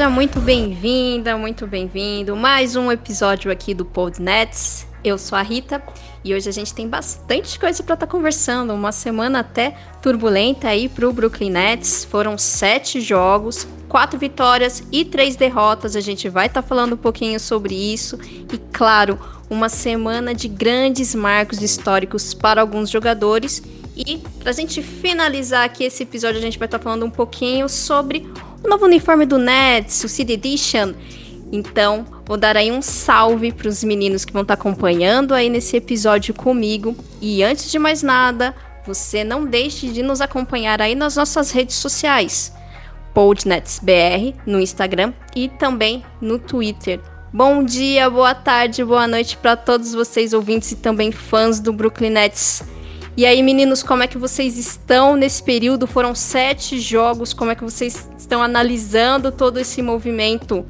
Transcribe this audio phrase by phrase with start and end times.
[0.00, 2.34] Seja muito bem-vinda, muito bem-vindo.
[2.34, 4.86] Mais um episódio aqui do Podnets.
[5.04, 5.82] Eu sou a Rita
[6.24, 8.72] e hoje a gente tem bastante coisa para estar tá conversando.
[8.72, 12.06] Uma semana até turbulenta aí para o Brooklyn Nets.
[12.06, 15.94] Foram sete jogos, quatro vitórias e três derrotas.
[15.94, 19.18] A gente vai estar tá falando um pouquinho sobre isso e, claro,
[19.50, 23.62] uma semana de grandes marcos históricos para alguns jogadores.
[23.94, 27.10] E para a gente finalizar aqui esse episódio, a gente vai estar tá falando um
[27.10, 28.26] pouquinho sobre
[28.62, 30.94] o novo uniforme do Nets, o City Edition.
[31.52, 35.48] Então, vou dar aí um salve para os meninos que vão estar tá acompanhando aí
[35.48, 36.94] nesse episódio comigo.
[37.20, 38.54] E antes de mais nada,
[38.86, 42.52] você não deixe de nos acompanhar aí nas nossas redes sociais.
[43.12, 47.00] PodNetsBR no Instagram e também no Twitter.
[47.32, 52.10] Bom dia, boa tarde, boa noite para todos vocês ouvintes e também fãs do Brooklyn
[52.10, 52.62] Nets.
[53.20, 55.86] E aí, meninos, como é que vocês estão nesse período?
[55.86, 60.64] Foram sete jogos, como é que vocês estão analisando todo esse movimento?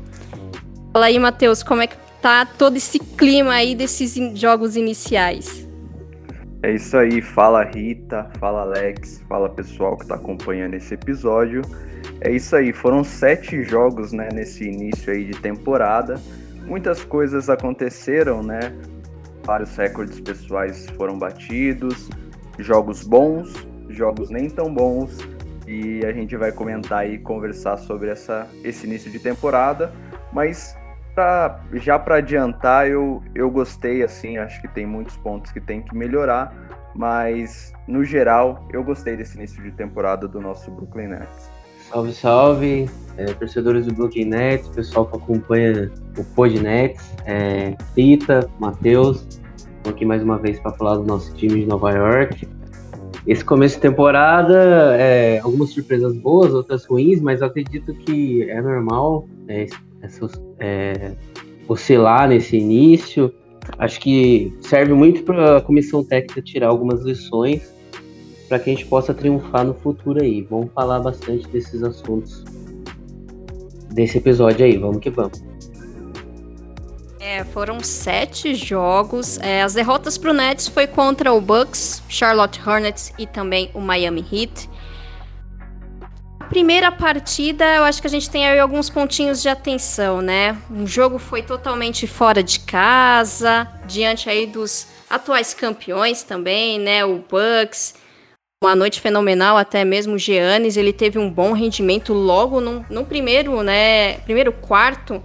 [0.93, 5.69] Fala aí, Matheus, como é que tá todo esse clima aí desses jogos iniciais?
[6.65, 11.63] É isso aí, fala Rita, fala Alex, fala pessoal que está acompanhando esse episódio.
[12.21, 16.21] É isso aí, foram sete jogos né, nesse início aí de temporada.
[16.67, 18.75] Muitas coisas aconteceram, né?
[19.45, 22.11] Vários recordes pessoais foram batidos,
[22.63, 23.53] jogos bons,
[23.89, 25.19] jogos nem tão bons,
[25.67, 29.93] e a gente vai comentar e conversar sobre essa, esse início de temporada.
[30.33, 30.77] Mas
[31.15, 35.81] pra, já para adiantar, eu, eu gostei, assim, acho que tem muitos pontos que tem
[35.83, 36.53] que melhorar,
[36.95, 41.51] mas no geral eu gostei desse início de temporada do nosso Brooklyn Nets.
[41.89, 48.49] Salve, salve, é, torcedores do Brooklyn Nets, pessoal que acompanha o Pod Nets, é, Rita,
[48.61, 49.41] Matheus,
[49.81, 52.47] estou aqui mais uma vez para falar do nosso time de Nova York.
[53.27, 58.61] Esse começo de temporada, é, algumas surpresas boas, outras ruins, mas eu acredito que é
[58.61, 59.67] normal é,
[60.59, 61.13] é,
[61.67, 63.33] oscilar nesse início.
[63.79, 67.75] Acho que serve muito para a comissão técnica tirar algumas lições
[68.49, 70.43] para que a gente possa triunfar no futuro aí.
[70.43, 72.45] Vamos falar bastante desses assuntos
[73.93, 74.77] desse episódio aí.
[74.77, 75.50] Vamos que vamos.
[77.21, 79.39] É, foram sete jogos.
[79.39, 83.81] É, as derrotas para o Nets foi contra o Bucks, Charlotte Hornets e também o
[83.81, 84.69] Miami Heat
[86.51, 90.59] primeira partida, eu acho que a gente tem aí alguns pontinhos de atenção, né?
[90.69, 97.05] O jogo foi totalmente fora de casa, diante aí dos atuais campeões também, né?
[97.05, 97.95] O Bucks.
[98.63, 103.07] Uma noite fenomenal, até mesmo o Giannis, ele teve um bom rendimento logo no, no
[103.07, 104.19] primeiro, né?
[104.19, 105.23] Primeiro quarto.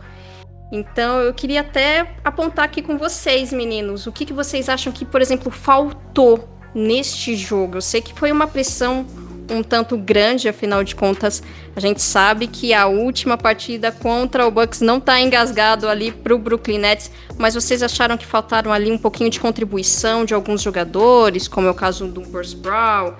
[0.71, 5.05] Então eu queria até apontar aqui com vocês, meninos, o que, que vocês acham que,
[5.05, 7.77] por exemplo, faltou neste jogo?
[7.77, 9.05] Eu sei que foi uma pressão
[9.49, 11.43] um tanto grande, afinal de contas,
[11.75, 16.33] a gente sabe que a última partida contra o Bucks não está engasgado ali para
[16.33, 20.61] o Brooklyn Nets, mas vocês acharam que faltaram ali um pouquinho de contribuição de alguns
[20.61, 23.13] jogadores, como é o caso do Bruce Brown?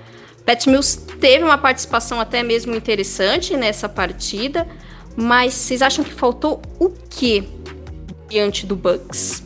[0.46, 4.68] Pat Mills teve uma participação até mesmo interessante nessa partida,
[5.16, 7.48] mas vocês acham que faltou o que
[8.28, 9.44] diante do Bucks?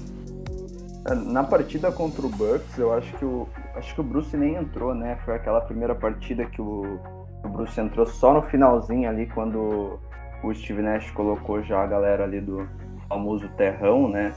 [1.26, 4.94] Na partida contra o Bucks, eu acho que o, acho que o Bruce nem entrou,
[4.94, 5.18] né?
[5.26, 7.00] Foi aquela primeira partida que o,
[7.44, 10.00] o Bruce entrou só no finalzinho ali, quando
[10.44, 12.68] o Steve Nash colocou já a galera ali do
[13.08, 14.34] famoso terrão, né?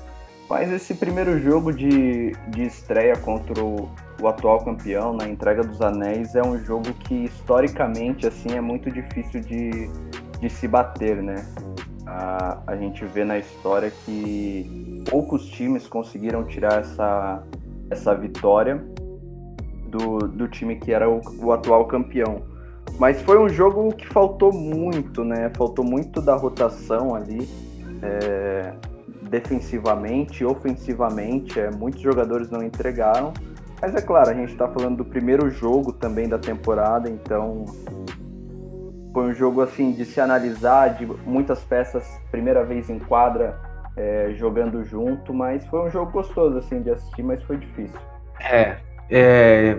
[0.48, 3.88] Mas esse primeiro jogo de, de estreia contra o,
[4.20, 8.90] o atual campeão na entrega dos anéis é um jogo que historicamente assim é muito
[8.90, 9.88] difícil de,
[10.42, 11.46] de se bater, né?
[12.04, 17.44] A, a gente vê na história que poucos times conseguiram tirar essa,
[17.88, 18.84] essa vitória
[19.86, 22.42] do, do time que era o, o atual campeão.
[22.98, 25.48] Mas foi um jogo que faltou muito, né?
[25.56, 27.48] Faltou muito da rotação ali,
[28.02, 28.74] é,
[29.30, 31.60] defensivamente, ofensivamente.
[31.60, 33.32] É, muitos jogadores não entregaram.
[33.80, 37.64] Mas é claro, a gente está falando do primeiro jogo também da temporada, então
[39.12, 43.58] foi um jogo assim de se analisar, de muitas peças, primeira vez em quadra,
[43.96, 47.98] é, jogando junto, mas foi um jogo gostoso assim de assistir, mas foi difícil.
[48.40, 48.76] É,
[49.10, 49.78] é,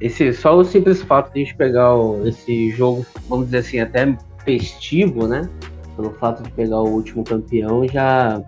[0.00, 3.80] esse, só o simples fato de a gente pegar o, esse jogo, vamos dizer assim,
[3.80, 5.48] até festivo, né?
[5.96, 8.42] Pelo fato de pegar o último campeão, já.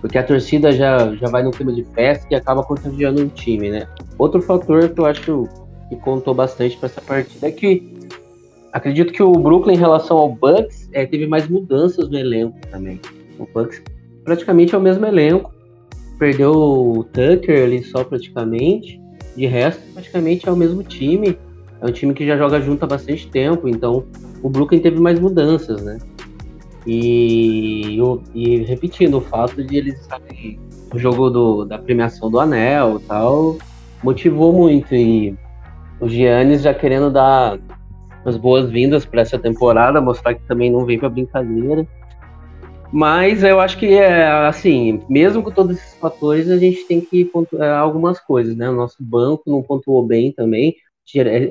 [0.00, 3.70] Porque a torcida já, já vai no clima de festa e acaba contagiando o time,
[3.70, 3.86] né?
[4.18, 5.48] Outro fator que eu acho
[5.88, 7.95] que contou bastante para essa partida é que
[8.76, 13.00] acredito que o Brooklyn, em relação ao Bucks, é, teve mais mudanças no elenco também.
[13.38, 13.82] O Bucks
[14.22, 15.52] praticamente é o mesmo elenco,
[16.18, 19.00] perdeu o Tucker ali só praticamente.
[19.34, 21.38] De resto, praticamente é o mesmo time.
[21.80, 24.04] É um time que já joga junto há bastante tempo, então
[24.42, 25.98] o Brooklyn teve mais mudanças, né?
[26.86, 27.98] E,
[28.34, 30.58] e repetindo o fato de eles estarem
[30.92, 33.56] o jogo do, da premiação do Anel tal,
[34.02, 34.94] motivou muito.
[34.94, 35.34] E
[36.00, 37.58] o Giannis já querendo dar
[38.26, 41.86] as boas-vindas para essa temporada, mostrar que também não vem para brincadeira.
[42.92, 47.24] Mas eu acho que é assim, mesmo com todos esses fatores, a gente tem que
[47.24, 48.68] pontuar algumas coisas, né?
[48.68, 50.74] O nosso banco não pontuou bem também,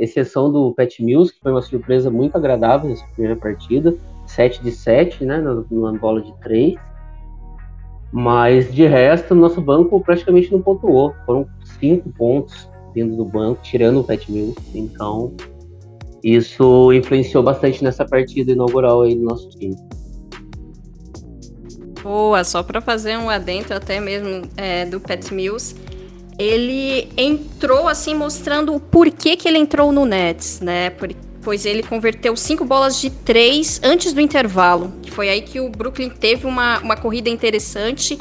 [0.02, 3.96] exceção do Pet Mills, que foi uma surpresa muito agradável nessa primeira partida,
[4.26, 5.38] 7 de 7, né?
[5.72, 6.76] Numa bola de 3.
[8.12, 11.14] Mas de resto, o nosso banco praticamente não pontuou.
[11.26, 11.48] Foram
[11.80, 14.56] 5 pontos vindo do banco, tirando o Pet Mills.
[14.74, 15.34] Então,
[16.26, 19.76] isso influenciou bastante nessa partida inaugural aí do nosso time.
[22.02, 25.76] Boa, só para fazer um adentro até mesmo é, do Pat Mills,
[26.40, 30.92] ele entrou assim mostrando o porquê que ele entrou no Nets, né?
[31.44, 34.94] pois ele converteu cinco bolas de três antes do intervalo.
[35.04, 38.18] Que foi aí que o Brooklyn teve uma, uma corrida interessante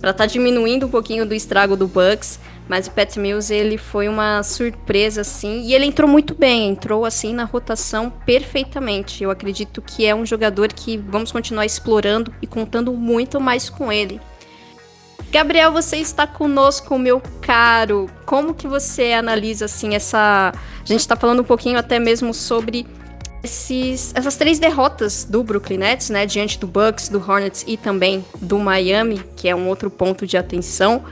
[0.00, 2.38] para estar tá diminuindo um pouquinho do estrago do Bucks.
[2.68, 5.62] Mas o Pat Mills, ele foi uma surpresa, assim.
[5.62, 9.22] E ele entrou muito bem, entrou, assim, na rotação perfeitamente.
[9.22, 13.92] Eu acredito que é um jogador que vamos continuar explorando e contando muito mais com
[13.92, 14.20] ele.
[15.30, 18.08] Gabriel, você está conosco, meu caro.
[18.26, 20.52] Como que você analisa, assim, essa...
[20.54, 22.86] A gente está falando um pouquinho até mesmo sobre
[23.42, 26.26] esses, essas três derrotas do Brooklyn Nets, né?
[26.26, 30.36] Diante do Bucks, do Hornets e também do Miami, que é um outro ponto de
[30.36, 31.04] atenção.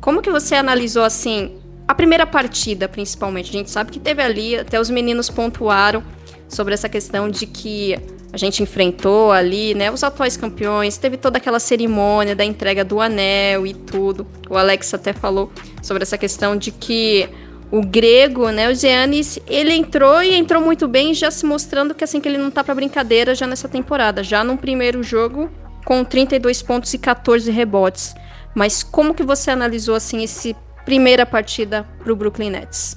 [0.00, 3.50] Como que você analisou assim a primeira partida, principalmente?
[3.50, 6.02] A gente sabe que teve ali, até os meninos pontuaram
[6.48, 7.98] sobre essa questão de que
[8.32, 13.00] a gente enfrentou ali, né, os atuais campeões, teve toda aquela cerimônia da entrega do
[13.00, 14.26] anel e tudo.
[14.50, 17.28] O Alex até falou sobre essa questão de que
[17.70, 22.02] o grego, né, o Giannis, ele entrou e entrou muito bem, já se mostrando que
[22.02, 25.48] assim que ele não tá para brincadeira já nessa temporada, já no primeiro jogo
[25.84, 28.14] com 32 pontos e 14 rebotes.
[28.54, 30.54] Mas como que você analisou assim esse
[30.84, 32.96] primeira partida para o Brooklyn Nets?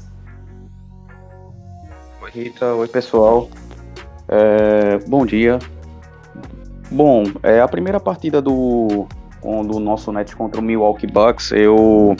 [2.22, 3.50] Oi Rita, oi pessoal.
[4.28, 5.58] É, bom dia.
[6.92, 9.08] Bom, é a primeira partida do,
[9.42, 11.52] do nosso Nets contra o Milwaukee Bucks.
[11.52, 12.16] Eu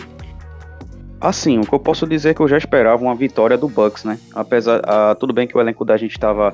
[1.20, 4.04] assim, o que eu posso dizer é que eu já esperava uma vitória do Bucks,
[4.04, 4.20] né?
[4.34, 6.54] Apesar, ah, tudo bem que o elenco da gente estava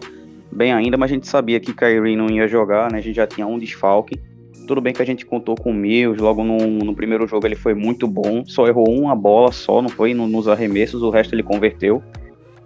[0.52, 3.00] bem ainda, mas a gente sabia que Kyrie não ia jogar, né?
[3.00, 4.20] A gente já tinha um desfalque.
[4.68, 7.56] Tudo bem que a gente contou com o Mills, logo no, no, primeiro jogo ele
[7.56, 11.36] foi muito bom, só errou uma bola só, não foi no, nos arremessos, o resto
[11.36, 12.02] ele converteu.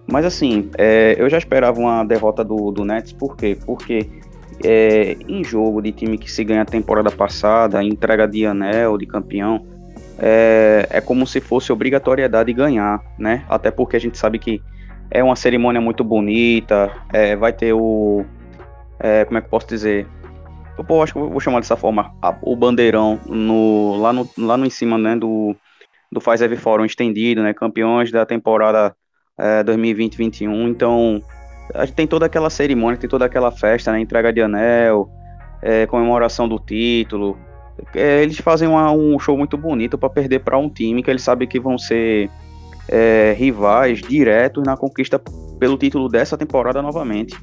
[0.06, 3.58] Mas assim, é, eu já esperava uma derrota do, do Nets, por quê?
[3.66, 4.08] Porque
[4.64, 9.06] é, em jogo de time que se ganha a temporada passada, entrega de anel, de
[9.06, 9.66] campeão,
[10.20, 13.44] é, é como se fosse obrigatoriedade ganhar, né?
[13.50, 14.62] Até porque a gente sabe que
[15.12, 18.26] é uma cerimônia muito bonita, é, vai ter o.
[19.00, 20.08] É, como é que eu posso dizer?
[20.78, 24.66] Eu acho que eu vou chamar dessa forma, o bandeirão no, lá, no, lá no
[24.66, 25.56] em cima, né, do,
[26.12, 28.96] do Faz Every Forum estendido, né, campeões da temporada
[29.38, 31.22] é, 2020-21, então
[31.74, 35.10] a gente tem toda aquela cerimônia, tem toda aquela festa, né, entrega de anel,
[35.62, 37.38] é, comemoração do título,
[37.96, 41.22] é, eles fazem uma, um show muito bonito para perder para um time que eles
[41.22, 42.30] sabem que vão ser
[42.88, 45.22] é, rivais diretos na conquista
[45.60, 47.38] pelo título dessa temporada novamente.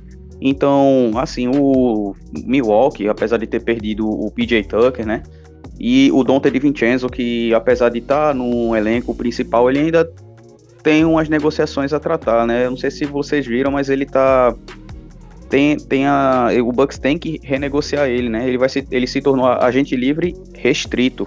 [0.47, 5.23] Então, assim, o Milwaukee, apesar de ter perdido o PJ Tucker, né?
[5.81, 10.07] E o Dante DiVincenzo, que apesar de estar tá no elenco principal, ele ainda
[10.83, 12.67] tem umas negociações a tratar, né?
[12.67, 14.55] Eu não sei se vocês viram, mas ele tá
[15.49, 18.47] tem, tem a, o Bucks tem que renegociar ele, né?
[18.47, 21.25] Ele vai se, ele se tornou agente livre restrito.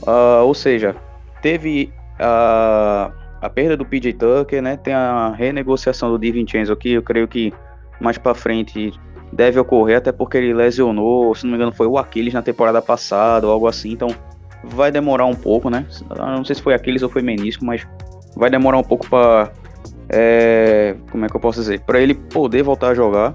[0.00, 0.96] Uh, ou seja,
[1.42, 3.12] teve a,
[3.42, 4.78] a perda do PJ Tucker, né?
[4.78, 7.52] Tem a renegociação do DiVincenzo aqui, eu creio que
[8.00, 8.92] mais para frente
[9.32, 12.80] deve ocorrer, até porque ele lesionou, se não me engano, foi o Aquiles na temporada
[12.80, 14.08] passada ou algo assim, então
[14.64, 15.86] vai demorar um pouco, né?
[16.16, 17.86] Não sei se foi Aquiles ou foi menisco, mas
[18.36, 19.52] vai demorar um pouco para
[20.08, 23.34] é, como é que eu posso dizer, para ele poder voltar a jogar.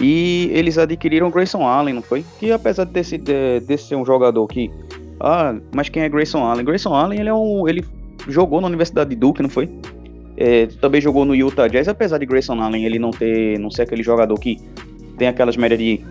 [0.00, 2.24] E eles adquiriram Grayson Allen, não foi?
[2.38, 4.70] Que apesar de, desse, de, de ser um jogador que
[5.20, 6.64] ah, mas quem é Grayson Allen?
[6.64, 7.84] Grayson Allen, ele é um ele
[8.26, 9.70] jogou na Universidade de Duke, não foi?
[10.42, 13.82] É, também jogou no Utah Jazz, apesar de Grayson Allen ele não ter, não ser
[13.82, 14.56] aquele jogador que
[15.18, 16.02] tem aquelas médias de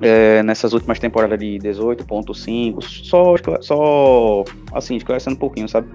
[0.00, 5.86] é, nessas últimas temporadas de 18.5, só, só assim, esclarecendo um pouquinho, sabe?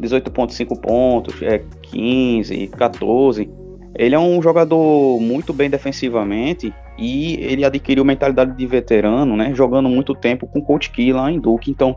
[0.00, 3.48] 18.5 pontos, é 15, 14.
[3.94, 9.54] Ele é um jogador muito bem defensivamente e ele adquiriu mentalidade de veterano, né?
[9.54, 11.70] Jogando muito tempo com o Coach Key lá em Duke.
[11.70, 11.96] Então,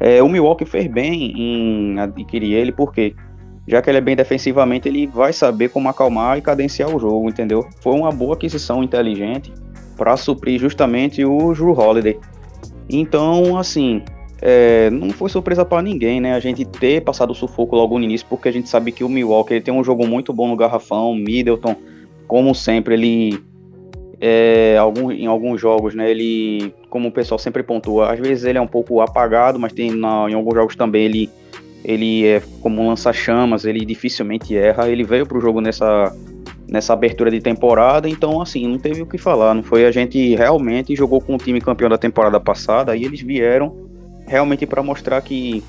[0.00, 3.14] é, o Milwaukee fez bem em adquirir ele, porque
[3.66, 7.28] já que ele é bem defensivamente, ele vai saber como acalmar e cadenciar o jogo,
[7.28, 7.66] entendeu?
[7.80, 9.52] Foi uma boa aquisição inteligente.
[9.96, 12.18] para suprir justamente o Drew Holiday.
[12.86, 14.02] Então, assim,
[14.42, 16.34] é, não foi surpresa para ninguém, né?
[16.34, 19.08] A gente ter passado o sufoco logo no início, porque a gente sabe que o
[19.08, 21.14] Milwaukee ele tem um jogo muito bom no garrafão.
[21.14, 21.74] Middleton,
[22.28, 23.42] como sempre, ele
[24.20, 26.10] é, algum, em alguns jogos, né?
[26.10, 29.90] Ele, como o pessoal sempre pontua, às vezes ele é um pouco apagado, mas tem
[29.90, 31.30] na, em alguns jogos também ele
[31.84, 34.88] ele é como um lança-chamas, ele dificilmente erra.
[34.88, 36.14] Ele veio para o jogo nessa
[36.68, 40.34] nessa abertura de temporada, então assim, não teve o que falar, não foi a gente
[40.34, 43.86] realmente jogou com o time campeão da temporada passada e eles vieram
[44.26, 45.62] realmente para mostrar que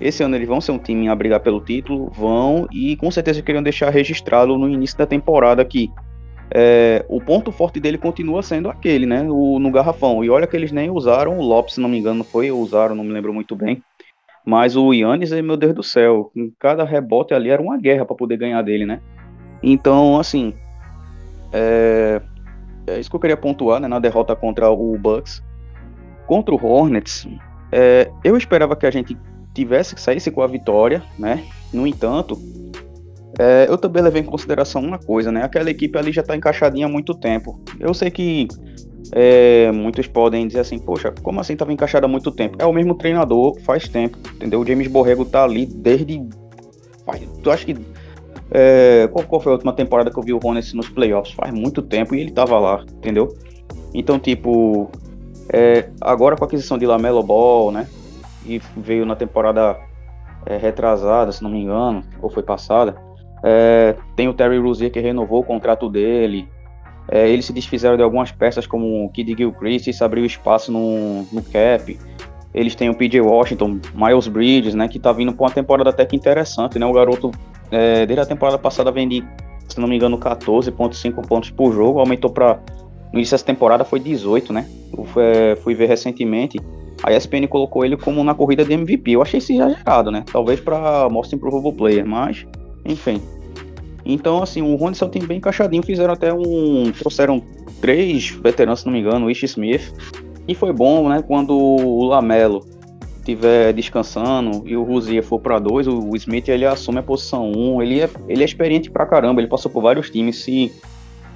[0.00, 3.42] esse ano eles vão ser um time a brigar pelo título, vão e com certeza
[3.42, 5.90] queriam deixar registrado no início da temporada que
[6.50, 10.22] é, o ponto forte dele continua sendo aquele, né, o, no garrafão.
[10.22, 13.02] E olha que eles nem usaram o Lopes, se não me engano, foi, usaram, não
[13.02, 13.82] me lembro muito bem.
[14.44, 18.14] Mas o Yannis, meu Deus do céu, em cada rebote ali era uma guerra para
[18.14, 19.00] poder ganhar dele, né?
[19.62, 20.52] Então, assim,
[21.52, 22.20] é,
[22.86, 25.42] é, isso que eu queria pontuar, né, na derrota contra o Bucks.
[26.26, 27.26] Contra o Hornets,
[27.70, 29.16] é, eu esperava que a gente
[29.54, 31.44] tivesse que saísse com a vitória, né?
[31.72, 32.38] No entanto,
[33.38, 35.42] é, eu também levei em consideração uma coisa, né?
[35.42, 37.60] Aquela equipe ali já está encaixadinha há muito tempo.
[37.78, 38.48] Eu sei que
[39.12, 42.56] é, muitos podem dizer assim, poxa, como assim estava encaixado há muito tempo?
[42.58, 44.60] É o mesmo treinador faz tempo, entendeu?
[44.60, 46.26] O James Borrego tá ali desde.
[47.42, 47.76] Tu acha que.
[48.50, 51.34] É, qual, qual, foi a última temporada que eu vi o Hornets nos playoffs?
[51.34, 53.34] Faz muito tempo e ele tava lá, entendeu?
[53.92, 54.90] Então, tipo,
[55.52, 57.88] é, agora com a aquisição de Lamelo Ball, né?
[58.46, 59.76] E veio na temporada
[60.46, 62.96] é, retrasada, se não me engano, ou foi passada.
[63.42, 66.48] É, tem o Terry Rozier que renovou o contrato dele.
[67.08, 71.22] É, eles se desfizeram de algumas peças como o Kid Gilchrist, isso abriu espaço no,
[71.32, 71.98] no cap.
[72.54, 76.06] Eles têm o PJ Washington, Miles Bridges, né, que tá vindo para uma temporada até
[76.06, 76.86] que interessante, né?
[76.86, 77.30] O garoto,
[77.70, 79.24] é, desde a temporada passada, vem de,
[79.68, 82.60] se não me engano, 14,5 pontos por jogo, aumentou para
[83.14, 84.68] no início dessa temporada foi 18, né?
[84.96, 86.58] Eu fui, é, fui ver recentemente.
[87.00, 89.12] A ESPN colocou ele como na corrida de MVP.
[89.12, 90.24] Eu achei isso exagerado, né?
[90.32, 92.44] Talvez para Most Improvable Player, mas,
[92.84, 93.22] enfim.
[94.04, 95.82] Então, assim, o é um time bem encaixadinho.
[95.82, 96.92] Fizeram até um.
[96.92, 97.42] Trouxeram
[97.80, 99.92] três veteranos, se não me engano, o Ish Smith.
[100.46, 101.22] E foi bom, né?
[101.26, 102.66] Quando o Lamelo
[103.18, 107.80] estiver descansando e o Rosier for para dois, o Smith ele assume a posição um.
[107.80, 109.40] Ele é, ele é experiente pra caramba.
[109.40, 110.42] Ele passou por vários times.
[110.42, 110.70] Se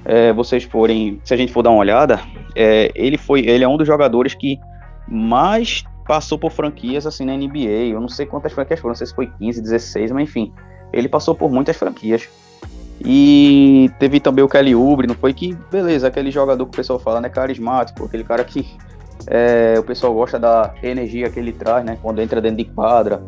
[0.05, 1.19] é, vocês forem.
[1.23, 2.19] Se a gente for dar uma olhada,
[2.55, 3.41] é, ele foi.
[3.41, 4.59] Ele é um dos jogadores que
[5.07, 7.91] mais passou por franquias assim na NBA.
[7.91, 10.53] Eu não sei quantas franquias foram, não sei se foi 15, 16, mas enfim.
[10.91, 12.27] Ele passou por muitas franquias.
[13.03, 15.33] E teve também o Kelly Oubre, não foi?
[15.33, 18.67] Que, beleza, aquele jogador que o pessoal fala, né, carismático, aquele cara que
[19.27, 23.23] é, o pessoal gosta da energia que ele traz, né, quando entra dentro de quadra.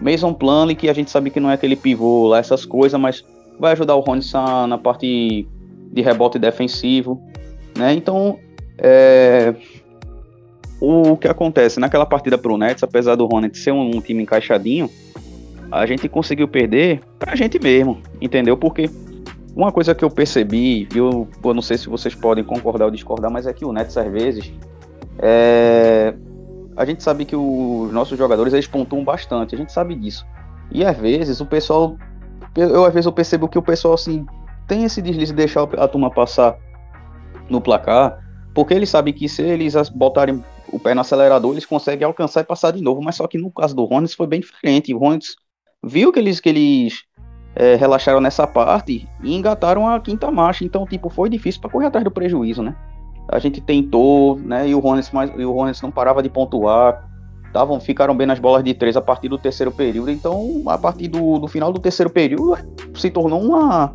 [0.00, 3.24] Mason Plumlee, que a gente sabe que não é aquele pivô lá, essas coisas, mas
[3.60, 4.32] vai ajudar o Ronis
[4.68, 5.46] na parte
[5.92, 7.22] de rebote defensivo,
[7.78, 8.38] né, então,
[8.78, 9.54] é,
[10.80, 11.78] o que acontece?
[11.78, 14.90] Naquela partida pro Nets, apesar do Hornets ser um, um time encaixadinho,
[15.70, 18.56] a gente conseguiu perder pra gente mesmo, entendeu?
[18.56, 18.90] Porque
[19.54, 23.30] uma coisa que eu percebi, eu, eu não sei se vocês podem concordar ou discordar,
[23.30, 24.52] mas é que o Nets às vezes
[25.18, 26.14] é,
[26.76, 30.26] a gente sabe que os nossos jogadores eles pontuam bastante, a gente sabe disso.
[30.70, 31.96] E às vezes o pessoal,
[32.56, 34.26] eu às vezes eu percebo que o pessoal assim
[34.66, 36.56] tem esse deslize de deixar a turma passar
[37.48, 38.18] no placar,
[38.54, 40.42] porque eles sabem que se eles botarem
[40.72, 43.02] o pé no acelerador, eles conseguem alcançar e passar de novo.
[43.02, 44.94] Mas só que no caso do Hornets foi bem diferente.
[44.94, 45.36] O Hornets
[45.84, 47.04] viu que eles que eles
[47.54, 50.64] é, relaxaram nessa parte e engataram a quinta marcha.
[50.64, 52.74] Então, tipo, foi difícil para correr atrás do prejuízo, né?
[53.28, 54.68] A gente tentou, né?
[54.68, 57.08] E o Hornets, mais, e o Hornets não parava de pontuar.
[57.52, 60.10] Tavam, ficaram bem nas bolas de três a partir do terceiro período.
[60.10, 62.56] Então, a partir do, do final do terceiro período,
[62.94, 63.94] se tornou uma.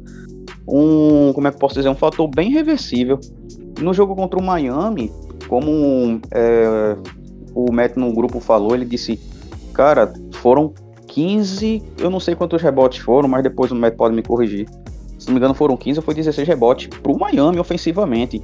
[0.67, 1.89] Um, como é que posso dizer?
[1.89, 3.19] Um fator bem reversível.
[3.79, 5.11] No jogo contra o Miami,
[5.47, 6.95] como é,
[7.53, 9.19] o Matt no grupo falou, ele disse:
[9.73, 10.73] Cara, foram
[11.17, 14.69] 15, eu não sei quantos rebotes foram, mas depois o Matt pode me corrigir.
[15.17, 18.39] Se não me engano, foram 15 ou foi 16 rebotes pro Miami ofensivamente.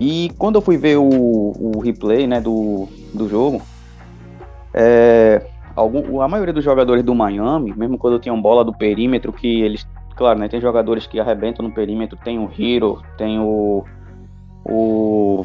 [0.00, 3.60] E quando eu fui ver o, o replay né, do, do jogo,
[4.72, 5.44] é,
[5.76, 9.86] algum, a maioria dos jogadores do Miami, mesmo quando tinham bola do perímetro, que eles,
[10.16, 13.84] claro, né, tem jogadores que arrebentam no perímetro, tem o Hero, tem o,
[14.64, 15.44] o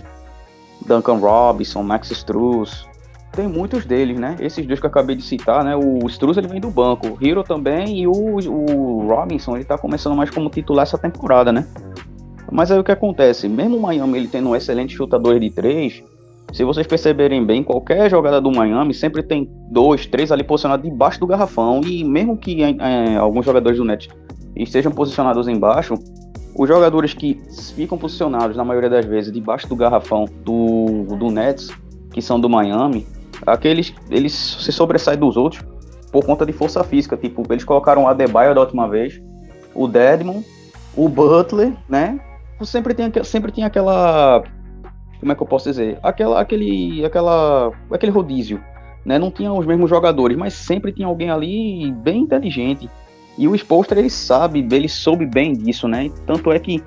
[0.88, 2.88] Duncan Robinson, Max Struz,
[3.34, 4.36] tem muitos deles, né?
[4.40, 5.76] Esses dois que eu acabei de citar, né?
[5.76, 9.78] O Struz ele vem do banco, o Hero também e o, o Robinson ele tá
[9.78, 11.68] começando mais como titular essa temporada, né?
[12.52, 13.50] Mas aí o que acontece?
[13.50, 16.04] Mesmo o Miami ele tendo um excelente chutador de três,
[16.54, 21.20] se vocês perceberem bem, qualquer jogada do Miami sempre tem dois, três ali posicionados debaixo
[21.20, 21.82] do garrafão.
[21.82, 24.08] E mesmo que é, alguns jogadores do Net
[24.56, 25.96] estejam posicionados embaixo,
[26.56, 27.42] os jogadores que
[27.76, 31.70] ficam posicionados, na maioria das vezes, debaixo do garrafão do, do Nets,
[32.12, 33.08] que são do Miami,
[33.46, 35.64] aqueles eles se sobressaem dos outros
[36.12, 37.18] por conta de força física.
[37.18, 39.22] Tipo, eles colocaram o Adebayo da última vez,
[39.74, 40.42] o Dedmon,
[40.96, 42.20] o Butler, né?
[42.62, 44.44] Sempre tem, sempre tem aquela.
[45.20, 46.00] Como é que eu posso dizer?
[46.04, 48.64] Aquela, aquele, aquela, aquele rodízio.
[49.06, 49.20] Né?
[49.20, 52.90] Não tinha os mesmos jogadores, mas sempre tinha alguém ali bem inteligente.
[53.38, 56.10] E o Spolster, ele sabe, ele soube bem disso, né?
[56.26, 56.82] Tanto é que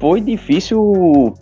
[0.00, 1.32] foi difícil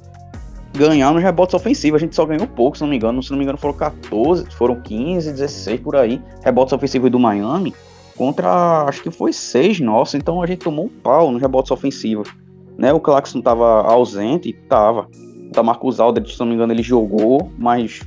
[0.75, 2.01] ganhar nos rebotes ofensivos.
[2.01, 3.23] A gente só ganhou pouco, se não me engano.
[3.23, 6.21] Se não me engano, foram 14, foram 15, 16 por aí.
[6.43, 7.75] Rebotes ofensivos do Miami.
[8.17, 10.17] Contra, acho que foi 6 nossa.
[10.17, 12.29] Então a gente tomou um pau nos rebotes ofensivos.
[12.77, 12.93] Né?
[12.93, 15.09] O Claxton tava ausente, tava.
[15.57, 18.01] O Marcos Aldridge, se não me engano, ele jogou, mas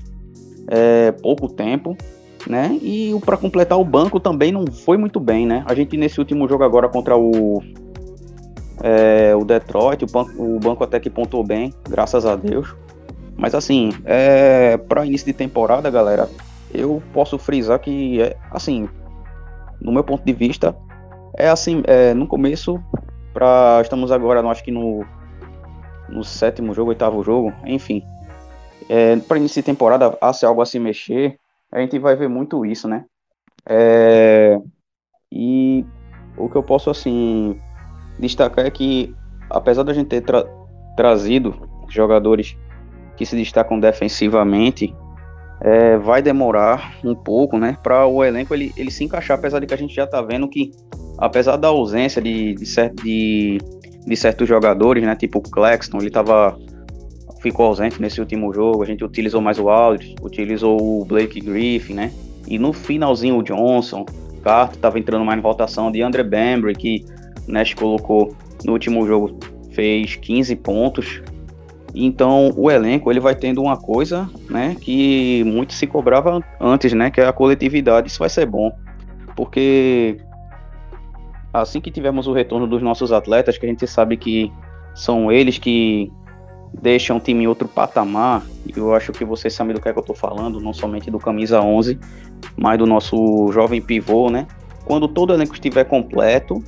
[0.67, 1.95] é, pouco tempo.
[2.45, 2.77] Né?
[2.81, 5.65] E para completar o banco também não foi muito bem, né?
[5.65, 7.61] A gente nesse último jogo agora contra o
[8.83, 12.75] é, o Detroit, o banco, o banco até que pontuou bem, graças a Deus.
[13.35, 16.29] Mas assim, é, para início de temporada, galera,
[16.73, 18.89] eu posso frisar que, é, assim,
[19.79, 20.75] no meu ponto de vista,
[21.37, 22.81] é assim, é, no começo,
[23.33, 25.05] pra, estamos agora, acho que no,
[26.09, 28.03] no sétimo jogo, oitavo jogo, enfim.
[28.89, 31.37] É, para início de temporada, há se algo a se mexer,
[31.71, 33.05] a gente vai ver muito isso, né?
[33.65, 34.59] É,
[35.31, 35.85] e
[36.37, 37.59] o que eu posso, assim,
[38.19, 39.13] destacar é que,
[39.49, 40.45] apesar da gente ter tra
[40.95, 41.53] trazido
[41.89, 42.57] jogadores
[43.15, 44.95] que se destacam defensivamente,
[45.61, 49.65] é, vai demorar um pouco, né, para o elenco ele, ele se encaixar, apesar de
[49.65, 50.71] que a gente já está vendo que,
[51.17, 52.65] apesar da ausência de, de,
[53.03, 53.57] de,
[54.05, 56.57] de certos jogadores, né, tipo o Claxton, ele tava,
[57.41, 61.93] ficou ausente nesse último jogo, a gente utilizou mais o Aldridge, utilizou o Blake Griffin,
[61.93, 62.11] né,
[62.47, 64.05] e no finalzinho o Johnson,
[64.43, 67.03] Carter estava entrando mais em rotação de Andre Bembry, que
[67.47, 69.37] Nash colocou no último jogo,
[69.71, 71.21] fez 15 pontos.
[71.95, 77.09] Então o elenco ele vai tendo uma coisa, né, que muito se cobrava antes, né,
[77.09, 78.09] que é a coletividade.
[78.09, 78.71] Isso vai ser bom,
[79.35, 80.17] porque
[81.53, 84.51] assim que tivermos o retorno dos nossos atletas, que a gente sabe que
[84.93, 86.11] são eles que
[86.81, 88.43] deixam o time em outro patamar.
[88.75, 91.19] Eu acho que vocês sabem do que é que eu estou falando, não somente do
[91.19, 91.99] camisa 11,
[92.55, 94.47] mas do nosso jovem pivô, né?
[94.85, 96.63] Quando todo elenco estiver completo,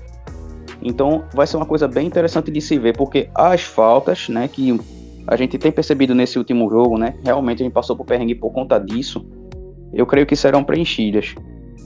[0.81, 4.79] então vai ser uma coisa bem interessante de se ver, porque as faltas, né, que
[5.27, 8.51] a gente tem percebido nesse último jogo, né, realmente a gente passou por perrengue por
[8.51, 9.25] conta disso,
[9.93, 11.35] eu creio que serão preenchidas.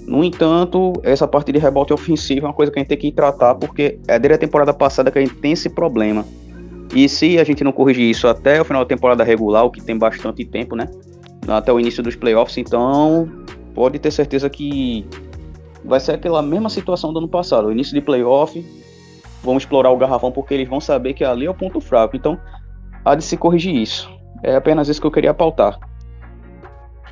[0.06, 3.12] No entanto, essa parte de rebote ofensivo é uma coisa que a gente tem que
[3.12, 6.26] tratar, porque é desde a temporada passada que a gente tem esse problema.
[6.94, 9.82] E se a gente não corrigir isso até o final da temporada regular, o que
[9.82, 10.90] tem bastante tempo, né?
[11.48, 13.30] Até o início dos playoffs, então
[13.74, 15.06] pode ter certeza que
[15.84, 17.72] vai ser aquela mesma situação do ano passado.
[17.72, 18.66] Início de playoff,
[19.44, 22.16] vamos explorar o garrafão porque eles vão saber que ali é o ponto fraco.
[22.16, 22.40] Então,
[23.04, 24.10] há de se corrigir isso.
[24.42, 25.80] É apenas isso que eu queria pautar.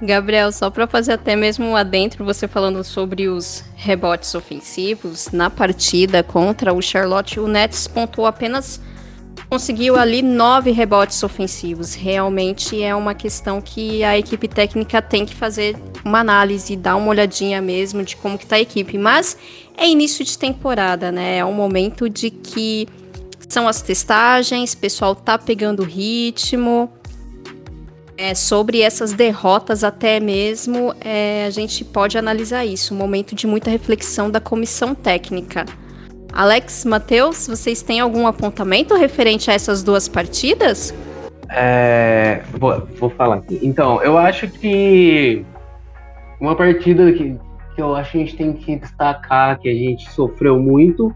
[0.01, 6.23] Gabriel, só para fazer até mesmo adentro, você falando sobre os rebotes ofensivos, na partida
[6.23, 8.81] contra o Charlotte, o Nets pontuou apenas
[9.51, 11.93] conseguiu ali nove rebotes ofensivos.
[11.93, 17.09] Realmente é uma questão que a equipe técnica tem que fazer uma análise, dar uma
[17.09, 18.97] olhadinha mesmo de como que tá a equipe.
[18.97, 19.35] Mas
[19.75, 21.39] é início de temporada, né?
[21.39, 22.87] É um momento de que
[23.49, 26.89] são as testagens, o pessoal tá pegando ritmo.
[28.17, 33.47] É, sobre essas derrotas até mesmo, é, a gente pode analisar isso, um momento de
[33.47, 35.65] muita reflexão da comissão técnica.
[36.33, 40.93] Alex, Matheus, vocês têm algum apontamento referente a essas duas partidas?
[41.49, 43.59] É, vou, vou falar aqui.
[43.61, 45.45] Então, eu acho que
[46.39, 47.37] uma partida que,
[47.75, 51.13] que eu acho que a gente tem que destacar, que a gente sofreu muito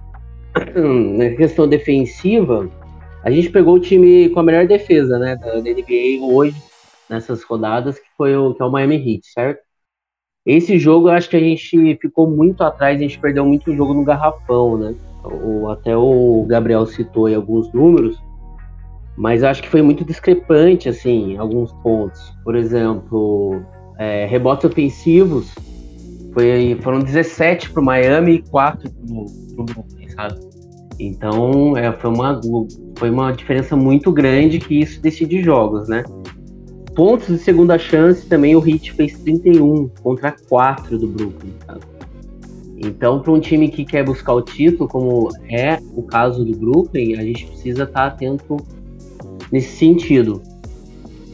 [1.18, 2.70] na questão defensiva,
[3.24, 6.56] a gente pegou o time com a melhor defesa, né, da NBA hoje,
[7.10, 9.65] nessas rodadas, que foi o, que é o Miami Heat, certo?
[10.46, 13.94] Esse jogo eu acho que a gente ficou muito atrás, a gente perdeu muito jogo
[13.94, 14.94] no garrafão, né?
[15.24, 18.22] O, até o Gabriel citou aí alguns números,
[19.18, 22.32] mas eu acho que foi muito discrepante, assim, alguns pontos.
[22.44, 23.60] Por exemplo,
[23.98, 25.52] é, rebotes ofensivos
[26.32, 30.40] foi, foram 17 para o Miami e 4 para o Brooklyn, sabe?
[31.00, 32.40] Então é, foi, uma,
[32.98, 36.04] foi uma diferença muito grande que isso decide jogos, né?
[36.96, 41.54] Pontos de segunda chance também o Heat fez 31 contra 4 do Brooklyn.
[41.66, 41.82] Sabe?
[42.78, 47.16] Então, para um time que quer buscar o título, como é o caso do Brooklyn,
[47.18, 48.58] a gente precisa estar tá atento
[49.52, 50.42] nesse sentido.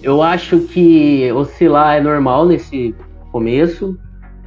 [0.04, 2.96] Eu acho que oscilar é normal nesse
[3.32, 3.98] começo,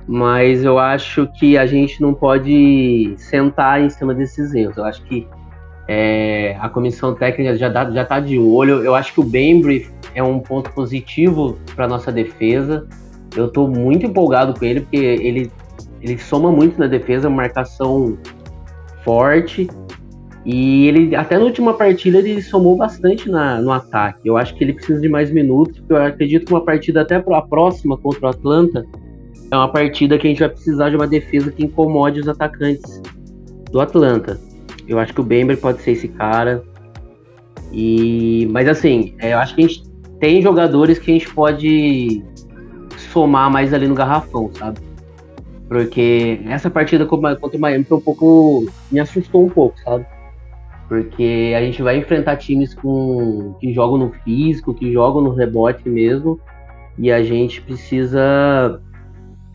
[0.07, 4.77] mas eu acho que a gente não pode sentar em cima desses erros.
[4.77, 5.27] Eu acho que
[5.87, 8.83] É, a comissão técnica já, dá, já tá de olho.
[8.83, 12.87] Eu acho que o Bembry é um ponto positivo para nossa defesa.
[13.37, 15.51] Eu estou muito empolgado com ele, porque ele,
[16.01, 18.17] ele soma muito na defesa, marcação
[19.03, 19.69] forte.
[20.45, 24.21] E ele, até na última partida, ele somou bastante na, no ataque.
[24.29, 27.19] Eu acho que ele precisa de mais minutos, porque eu acredito que uma partida até
[27.19, 28.85] para a próxima contra o Atlanta
[29.51, 33.01] é uma partida que a gente vai precisar de uma defesa que incomode os atacantes
[33.71, 34.39] do Atlanta.
[34.87, 36.63] Eu acho que o Bember pode ser esse cara.
[37.73, 39.83] E, mas assim, é, eu acho que a gente
[40.21, 42.23] tem jogadores que a gente pode
[43.13, 44.79] somar mais ali no garrafão, sabe?
[45.69, 48.67] Porque essa partida contra o Miami foi um pouco.
[48.93, 50.07] me assustou um pouco, sabe?
[50.89, 55.89] Porque a gente vai enfrentar times com, que jogam no físico, que jogam no rebote
[55.89, 56.39] mesmo,
[56.99, 58.81] e a gente precisa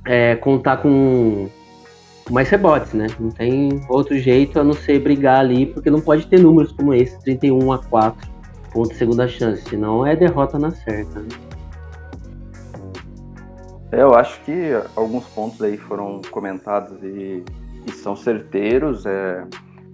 [0.06, 1.48] é, contar com
[2.30, 3.08] mais rebotes, né?
[3.20, 6.94] Não tem outro jeito a não ser brigar ali, porque não pode ter números como
[6.94, 8.40] esse, 31 a 4
[8.72, 11.20] ponto segunda chance, senão é derrota na certa.
[11.20, 11.28] Né?
[13.92, 17.44] É, eu acho que alguns pontos aí foram comentados e,
[17.88, 19.06] e são certeiros.
[19.06, 19.44] É,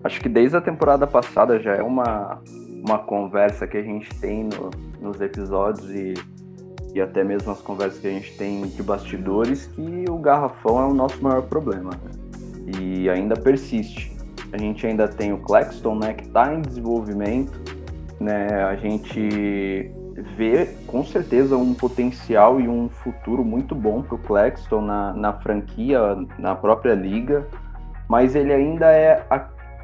[0.03, 2.41] acho que desde a temporada passada já é uma,
[2.85, 4.69] uma conversa que a gente tem no,
[4.99, 6.13] nos episódios e,
[6.93, 10.85] e até mesmo as conversas que a gente tem de bastidores que o garrafão é
[10.85, 11.91] o nosso maior problema.
[11.91, 12.24] Né?
[12.65, 14.15] E ainda persiste.
[14.51, 17.59] A gente ainda tem o Claxton, né, que está em desenvolvimento.
[18.19, 18.47] Né?
[18.63, 24.81] A gente vê com certeza um potencial e um futuro muito bom para o Claxton
[24.81, 25.99] na, na franquia,
[26.39, 27.45] na própria liga,
[28.07, 29.25] mas ele ainda é.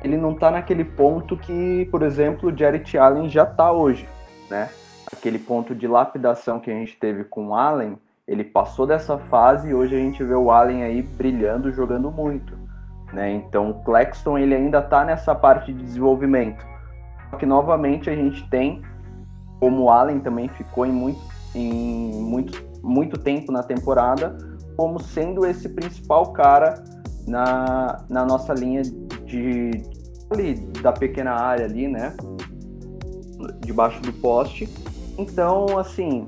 [0.04, 4.08] Ele não está naquele ponto que, por exemplo, o Jarrett Allen já está hoje,
[4.50, 4.70] né?
[5.12, 9.70] Aquele ponto de lapidação que a gente teve com o Allen, ele passou dessa fase
[9.70, 12.58] e hoje a gente vê o Allen aí brilhando, jogando muito,
[13.14, 13.32] né?
[13.32, 16.66] Então o Claxton ele ainda está nessa parte de desenvolvimento.
[17.30, 18.82] Só que novamente a gente tem
[19.62, 21.22] como o Allen também ficou em muito,
[21.54, 24.36] em muito, muito tempo na temporada,
[24.76, 26.84] como sendo esse principal cara
[27.28, 29.72] na, na nossa linha de,
[30.32, 32.16] ali, da pequena área ali, né?
[33.60, 34.68] Debaixo do poste.
[35.16, 36.28] Então, assim,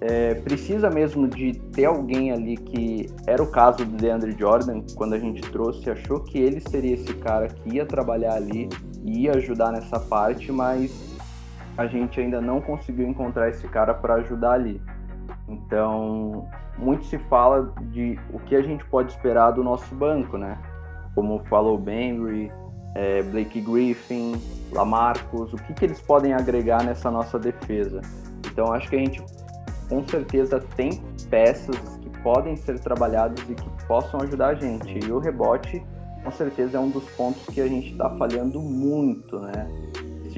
[0.00, 5.14] é, precisa mesmo de ter alguém ali que era o caso do DeAndre Jordan, quando
[5.14, 8.68] a gente trouxe, achou que ele seria esse cara que ia trabalhar ali,
[9.04, 11.16] ia ajudar nessa parte, mas
[11.76, 14.80] a gente ainda não conseguiu encontrar esse cara para ajudar ali.
[15.48, 20.58] Então, muito se fala de o que a gente pode esperar do nosso banco, né?
[21.14, 22.52] Como falou Benry,
[22.94, 24.40] é, Blake Griffin,
[24.72, 28.00] Lamarcus, o que, que eles podem agregar nessa nossa defesa.
[28.46, 29.22] Então, acho que a gente
[29.88, 34.98] com certeza tem peças que podem ser trabalhadas e que possam ajudar a gente.
[35.06, 35.82] E o rebote,
[36.22, 39.68] com certeza, é um dos pontos que a gente está falhando muito, né?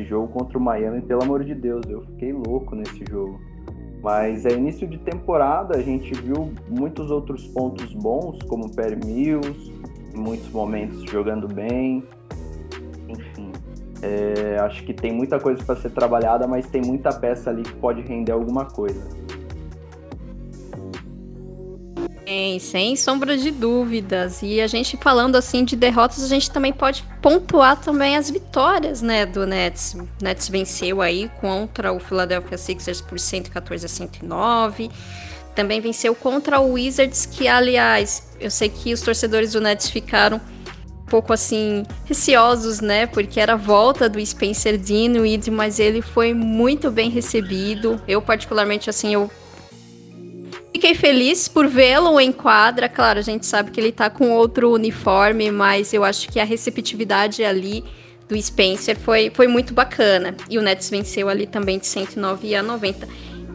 [0.00, 3.38] esse jogo contra o Miami, pelo amor de Deus, eu fiquei louco nesse jogo.
[4.02, 8.98] Mas é início de temporada, a gente viu muitos outros pontos bons, como o Perry
[9.04, 9.72] Mills,
[10.14, 12.02] em muitos momentos jogando bem.
[13.08, 13.52] Enfim,
[14.00, 17.74] é, acho que tem muita coisa para ser trabalhada, mas tem muita peça ali que
[17.74, 19.00] pode render alguma coisa.
[22.60, 24.40] Sem, sombra de dúvidas.
[24.40, 29.02] E a gente falando assim de derrotas, a gente também pode pontuar também as vitórias,
[29.02, 29.94] né, do Nets.
[29.94, 34.90] O Nets venceu aí contra o Philadelphia Sixers por 114 a 109.
[35.56, 40.36] Também venceu contra o Wizards, que aliás, eu sei que os torcedores do Nets ficaram
[40.36, 43.06] um pouco assim receosos, né?
[43.06, 48.00] Porque era a volta do Spencer Dinwiddie, mas ele foi muito bem recebido.
[48.06, 49.28] Eu particularmente assim, eu
[50.72, 52.88] Fiquei feliz por vê-lo em quadra.
[52.88, 56.44] Claro, a gente sabe que ele tá com outro uniforme, mas eu acho que a
[56.44, 57.84] receptividade ali
[58.28, 60.36] do Spencer foi, foi muito bacana.
[60.48, 63.08] E o Nets venceu ali também de 109 a 90.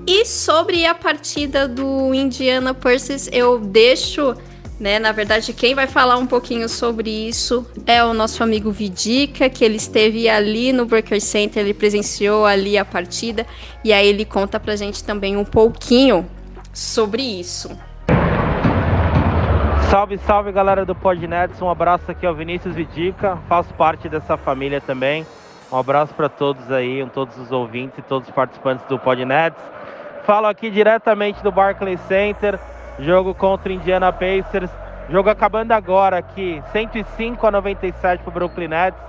[0.05, 4.35] E sobre a partida do Indiana Pacers, eu deixo,
[4.79, 9.49] né, na verdade, quem vai falar um pouquinho sobre isso é o nosso amigo Vidica,
[9.49, 13.47] que ele esteve ali no Breaker Center, ele presenciou ali a partida,
[13.83, 16.29] e aí ele conta pra gente também um pouquinho
[16.75, 17.75] sobre isso.
[19.89, 24.81] Salve, salve galera do Podnets, um abraço aqui ao Vinícius Vidica, faço parte dessa família
[24.81, 25.25] também.
[25.71, 29.61] Um abraço para todos aí, todos os ouvintes e todos os participantes do Podnets.
[30.25, 32.59] Falo aqui diretamente do Barclays Center,
[32.99, 34.69] jogo contra Indiana Pacers.
[35.07, 38.99] Jogo acabando agora aqui, 105 a 97 para Brooklyn Nets.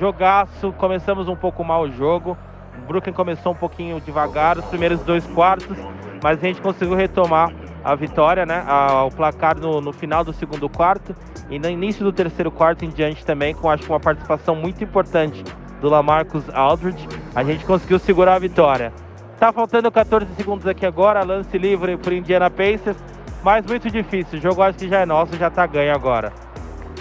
[0.00, 2.38] Jogaço, começamos um pouco mal o jogo.
[2.82, 5.76] O Brooklyn começou um pouquinho devagar, os primeiros dois quartos
[6.22, 7.52] mas a gente conseguiu retomar
[7.84, 8.64] a vitória, né?
[9.06, 11.14] o placar no, no, final do segundo quarto
[11.48, 14.82] e no início do terceiro quarto em diante também, com acho que uma participação muito
[14.82, 15.44] importante
[15.80, 18.92] do Lamarcus Aldridge, a gente conseguiu segurar a vitória.
[19.38, 22.96] Tá faltando 14 segundos aqui agora, lance livre para Indiana Pacers,
[23.44, 24.38] mas muito difícil.
[24.38, 26.32] O jogo acho que já é nosso, já tá ganho agora.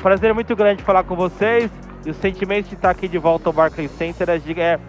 [0.03, 1.71] Prazer muito grande falar com vocês
[2.05, 4.79] e o sentimento de estar aqui de volta ao Barclays Center é, é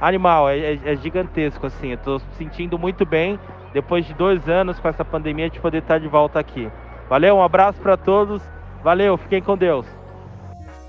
[0.00, 1.92] animal, é, é, é, gigantesco assim.
[1.92, 3.38] Eu tô sentindo muito bem
[3.72, 6.70] depois de dois anos com essa pandemia de poder estar de volta aqui.
[7.08, 8.42] Valeu, um abraço para todos.
[8.82, 9.86] Valeu, fiquem com Deus.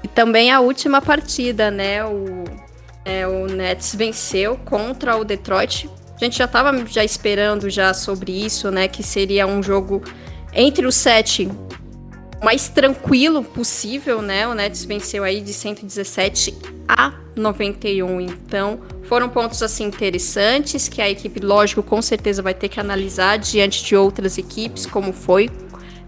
[0.03, 2.05] E também a última partida, né?
[2.05, 2.43] O,
[3.03, 5.89] é, o Nets venceu contra o Detroit.
[6.15, 8.87] A gente já estava já esperando já sobre isso, né?
[8.87, 10.01] Que seria um jogo
[10.53, 11.49] entre os sete
[12.43, 14.47] mais tranquilo possível, né?
[14.47, 16.55] O Nets venceu aí de 117
[16.87, 18.21] a 91.
[18.21, 23.37] Então, foram pontos assim interessantes que a equipe, lógico, com certeza vai ter que analisar
[23.37, 25.49] diante de outras equipes, como foi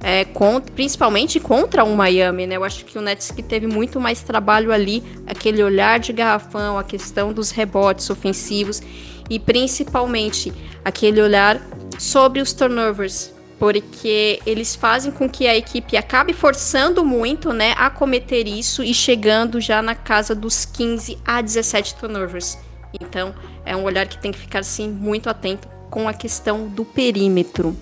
[0.02, 2.56] é, contra, principalmente contra o Miami, né?
[2.56, 6.78] Eu acho que o Nets que teve muito mais trabalho ali, aquele olhar de garrafão,
[6.78, 8.82] a questão dos rebotes ofensivos
[9.30, 11.62] e principalmente aquele olhar
[11.98, 17.90] sobre os turnovers, porque eles fazem com que a equipe acabe forçando muito, né, a
[17.90, 22.58] cometer isso e chegando já na casa dos 15 a 17 turnovers.
[23.02, 23.34] Então,
[23.66, 27.76] é um olhar que tem que ficar sim muito atento com a questão do perímetro.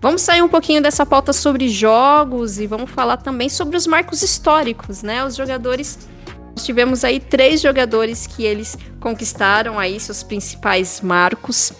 [0.00, 4.22] Vamos sair um pouquinho dessa pauta sobre jogos e vamos falar também sobre os marcos
[4.22, 5.24] históricos, né?
[5.24, 6.08] Os jogadores
[6.56, 11.72] nós tivemos aí três jogadores que eles conquistaram aí seus principais marcos.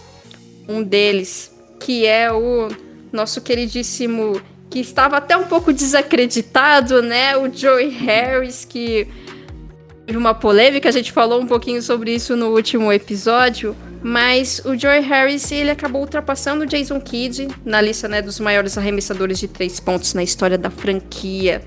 [0.67, 2.67] Um deles que é o
[3.11, 7.35] nosso queridíssimo que estava até um pouco desacreditado, né?
[7.35, 9.07] O Joey Harris que
[10.05, 14.77] teve uma polêmica, a gente falou um pouquinho sobre isso no último episódio, mas o
[14.77, 19.47] Joey Harris ele acabou ultrapassando o Jason Kidd na lista né, dos maiores arremessadores de
[19.47, 21.61] três pontos na história da franquia.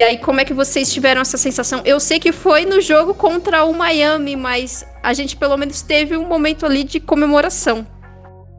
[0.00, 1.82] E aí, como é que vocês tiveram essa sensação?
[1.84, 6.16] Eu sei que foi no jogo contra o Miami, mas a gente pelo menos teve
[6.16, 7.84] um momento ali de comemoração.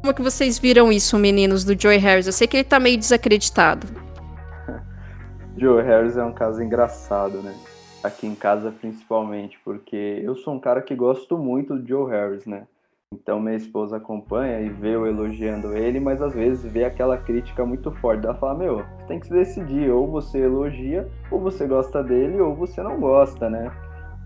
[0.01, 2.25] Como que vocês viram isso, meninos, do Joey Harris?
[2.25, 3.85] Eu sei que ele tá meio desacreditado.
[5.57, 7.53] Joey Harris é um caso engraçado, né?
[8.01, 12.45] Aqui em casa, principalmente, porque eu sou um cara que gosto muito do Joe Harris,
[12.45, 12.63] né?
[13.13, 17.65] Então minha esposa acompanha e vê eu elogiando ele, mas às vezes vê aquela crítica
[17.65, 18.25] muito forte.
[18.25, 22.55] Ela fala, meu, tem que se decidir, ou você elogia, ou você gosta dele, ou
[22.55, 23.69] você não gosta, né?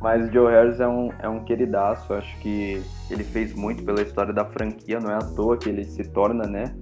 [0.04, 4.02] Mas o Joe Harris é um, é um queridaço, acho que ele fez muito pela
[4.02, 6.76] história da franquia, não é à toa que ele se torna, né,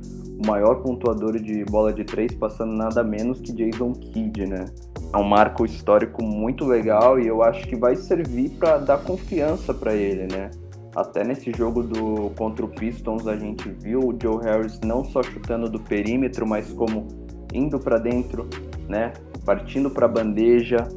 [0.43, 4.65] o maior pontuador de bola de três, passando nada menos que Jason Kidd, né?
[5.13, 9.71] É um marco histórico muito legal e eu acho que vai servir para dar confiança
[9.71, 10.49] para ele, né?
[10.95, 15.21] Até nesse jogo do contra o Pistons a gente viu o Joe Harris não só
[15.21, 17.07] chutando do perímetro, mas como
[17.53, 18.49] indo para dentro,
[18.89, 19.13] né?
[19.45, 20.87] Partindo para a bandeja.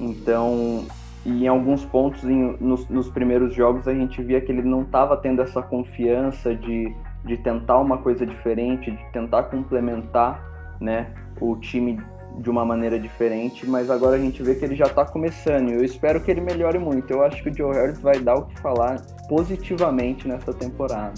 [0.00, 0.84] Então
[1.26, 4.82] e em alguns pontos, em, nos, nos, primeiros jogos, a gente via que ele não
[4.82, 10.40] estava tendo essa confiança de, de tentar uma coisa diferente, de tentar complementar
[10.80, 12.00] né, o time
[12.38, 15.74] de uma maneira diferente, mas agora a gente vê que ele já está começando e
[15.74, 17.12] eu espero que ele melhore muito.
[17.12, 21.14] Eu acho que o Joe Harris vai dar o que falar positivamente nessa temporada.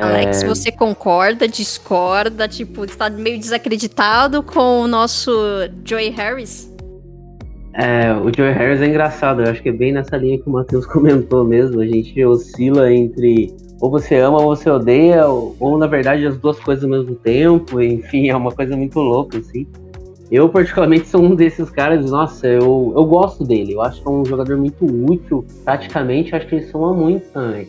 [0.00, 5.32] Alex, você concorda, discorda, tipo, está meio desacreditado com o nosso
[5.84, 6.72] Joey Harris?
[7.74, 10.52] É, o Joey Harris é engraçado, eu acho que é bem nessa linha que o
[10.52, 11.80] Matheus comentou mesmo.
[11.80, 16.38] A gente oscila entre ou você ama ou você odeia, ou, ou na verdade as
[16.38, 19.66] duas coisas ao mesmo tempo, enfim, é uma coisa muito louca, assim.
[20.30, 23.74] Eu, particularmente, sou um desses caras, nossa, eu, eu gosto dele.
[23.74, 27.68] Eu acho que é um jogador muito útil, praticamente, acho que ele soma muito também.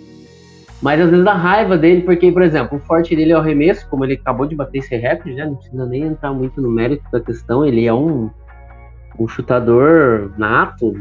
[0.82, 3.88] Mas às vezes dá raiva dele, porque, por exemplo, o forte dele é o arremesso,
[3.90, 5.46] como ele acabou de bater esse recorde, né?
[5.46, 7.66] Não precisa nem entrar muito no mérito da questão.
[7.66, 8.30] Ele é um,
[9.18, 10.94] um chutador nato,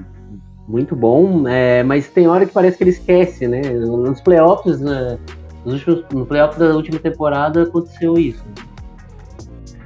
[0.67, 3.61] muito bom, é, mas tem hora que parece que ele esquece, né?
[3.61, 5.19] Nos playoffs, né,
[5.65, 8.45] nos últimos, no playoff da última temporada aconteceu isso.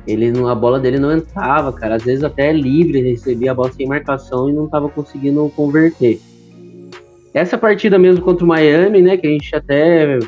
[0.06, 1.96] Ele, a bola dele não entrava, cara.
[1.96, 6.18] Às vezes até livre, recebia a bola sem marcação e não estava conseguindo converter.
[7.38, 10.18] Essa partida mesmo contra o Miami, né, que a gente até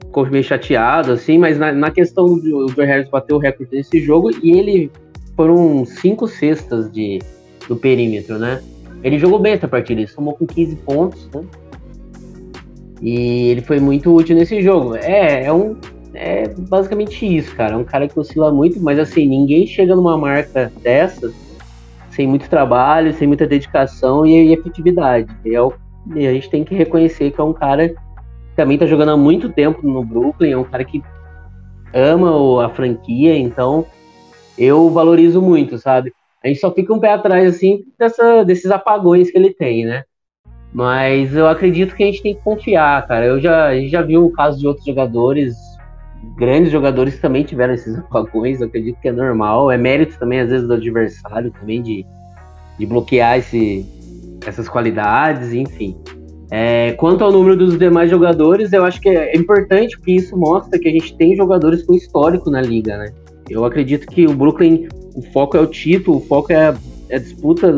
[0.00, 4.30] ficou meio chateado, assim, mas na, na questão do Joe Harris o recorde desse jogo,
[4.42, 4.90] e ele
[5.36, 7.18] foram cinco cestas de,
[7.68, 8.62] do perímetro, né?
[9.02, 11.44] Ele jogou bem essa partida, ele somou com 15 pontos, né?
[13.02, 14.96] E ele foi muito útil nesse jogo.
[14.96, 15.76] É, é um.
[16.14, 17.74] É basicamente isso, cara.
[17.74, 21.30] É um cara que oscila muito, mas assim, ninguém chega numa marca dessa
[22.08, 25.28] sem muito trabalho, sem muita dedicação e, e efetividade.
[25.44, 25.70] É o
[26.14, 27.96] e a gente tem que reconhecer que é um cara que
[28.54, 31.02] também tá jogando há muito tempo no Brooklyn, é um cara que
[31.92, 33.86] ama a franquia, então
[34.58, 36.12] eu valorizo muito, sabe?
[36.46, 40.04] a gente só fica um pé atrás, assim, dessa, desses apagões que ele tem, né?
[40.72, 43.24] Mas eu acredito que a gente tem que confiar, cara.
[43.26, 45.56] Eu já, a gente já viu o caso de outros jogadores,
[46.36, 49.72] grandes jogadores que também tiveram esses apagões, eu acredito que é normal.
[49.72, 52.06] É mérito também, às vezes, do adversário também de,
[52.78, 53.84] de bloquear esse,
[54.46, 55.96] essas qualidades, enfim.
[56.50, 60.78] É, quanto ao número dos demais jogadores, eu acho que é importante porque isso mostra
[60.78, 63.12] que a gente tem jogadores com histórico na liga, né?
[63.50, 66.76] Eu acredito que o Brooklyn, o foco é o título, o foco é a,
[67.08, 67.74] é a disputa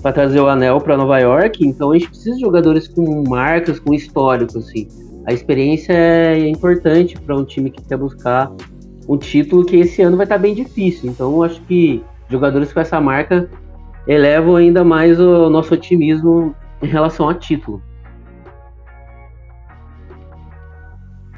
[0.00, 3.78] para trazer o anel para Nova York, então a gente precisa de jogadores com marcas,
[3.78, 4.88] com histórico, assim.
[5.24, 8.52] A experiência é importante para um time que quer buscar
[9.08, 11.10] um título que esse ano vai estar tá bem difícil.
[11.10, 13.48] Então eu acho que jogadores com essa marca
[14.06, 17.82] elevam ainda mais o nosso otimismo em relação a título.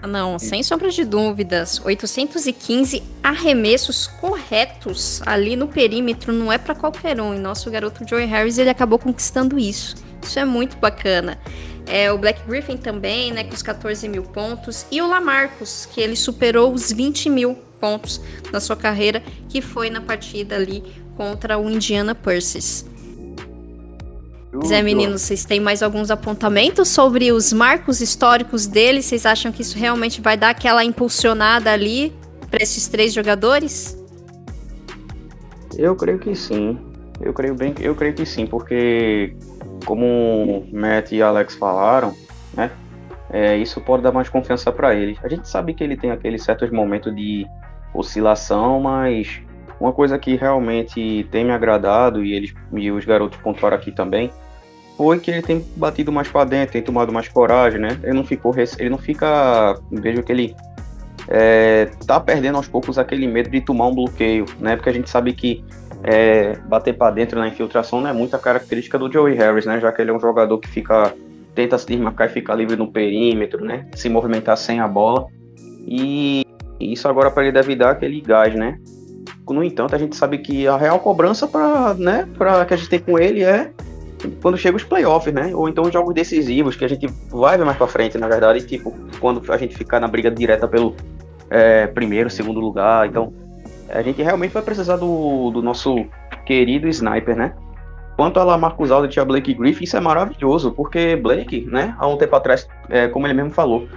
[0.07, 1.81] Não, sem sombra de dúvidas.
[1.83, 7.35] 815 arremessos corretos ali no perímetro não é para qualquer um.
[7.35, 9.97] E nosso garoto Joey Harris ele acabou conquistando isso.
[10.23, 11.39] Isso é muito bacana.
[11.87, 14.87] É, o Black Griffin também, né, com os 14 mil pontos.
[14.91, 18.21] E o Lamarcus, que ele superou os 20 mil pontos
[18.53, 20.83] na sua carreira, que foi na partida ali
[21.17, 22.87] contra o Indiana Purses.
[24.65, 29.03] Zé Menino, vocês têm mais alguns apontamentos sobre os marcos históricos dele?
[29.03, 32.13] Vocês acham que isso realmente vai dar aquela impulsionada ali
[32.51, 33.99] para esses três jogadores?
[35.77, 36.79] Eu creio que sim.
[37.21, 39.35] Eu creio bem, eu creio que sim, porque
[39.85, 42.15] como Matt e Alex falaram,
[42.57, 42.71] né?
[43.31, 45.19] É, isso pode dar mais confiança para ele.
[45.23, 47.45] A gente sabe que ele tem aqueles certos momentos de
[47.93, 49.43] oscilação, mas
[49.81, 54.31] uma coisa que realmente tem me agradado e eles e os garotos pontuaram aqui também
[54.97, 57.99] foi que ele tem batido mais para dentro, tem tomado mais coragem, né?
[58.03, 60.57] Ele não ficou, ele não fica, vejo que ele
[61.29, 64.77] é, tá perdendo aos poucos aquele medo de tomar um bloqueio, né?
[64.77, 65.65] Porque a gente sabe que
[66.03, 69.81] é, bater para dentro na infiltração não é muita característica do Joey Harris, né?
[69.81, 71.13] Já que ele é um jogador que fica
[71.55, 73.87] tenta se desmarcar e ficar livre no perímetro, né?
[73.95, 75.27] Se movimentar sem a bola.
[75.87, 76.43] E
[76.81, 78.79] isso agora para ele deve dar aquele gás, né?
[79.49, 82.27] No entanto, a gente sabe que a real cobrança para, né,
[82.67, 83.71] que a gente tem com ele é
[84.41, 85.55] quando chega os playoffs, né?
[85.55, 88.95] Ou então jogos decisivos que a gente vai ver mais para frente, na verdade, tipo,
[89.21, 90.95] quando a gente ficar na briga direta pelo
[91.51, 93.07] é, primeiro, segundo lugar.
[93.07, 93.33] Então,
[93.89, 96.07] a gente realmente vai precisar do, do nosso
[96.47, 97.55] querido sniper, né?
[98.17, 102.07] Quanto a Lamarcus Aldridge e a Blake Griffin, isso é maravilhoso, porque Blake, né, há
[102.07, 103.89] um tempo atrás, é, como ele mesmo falou,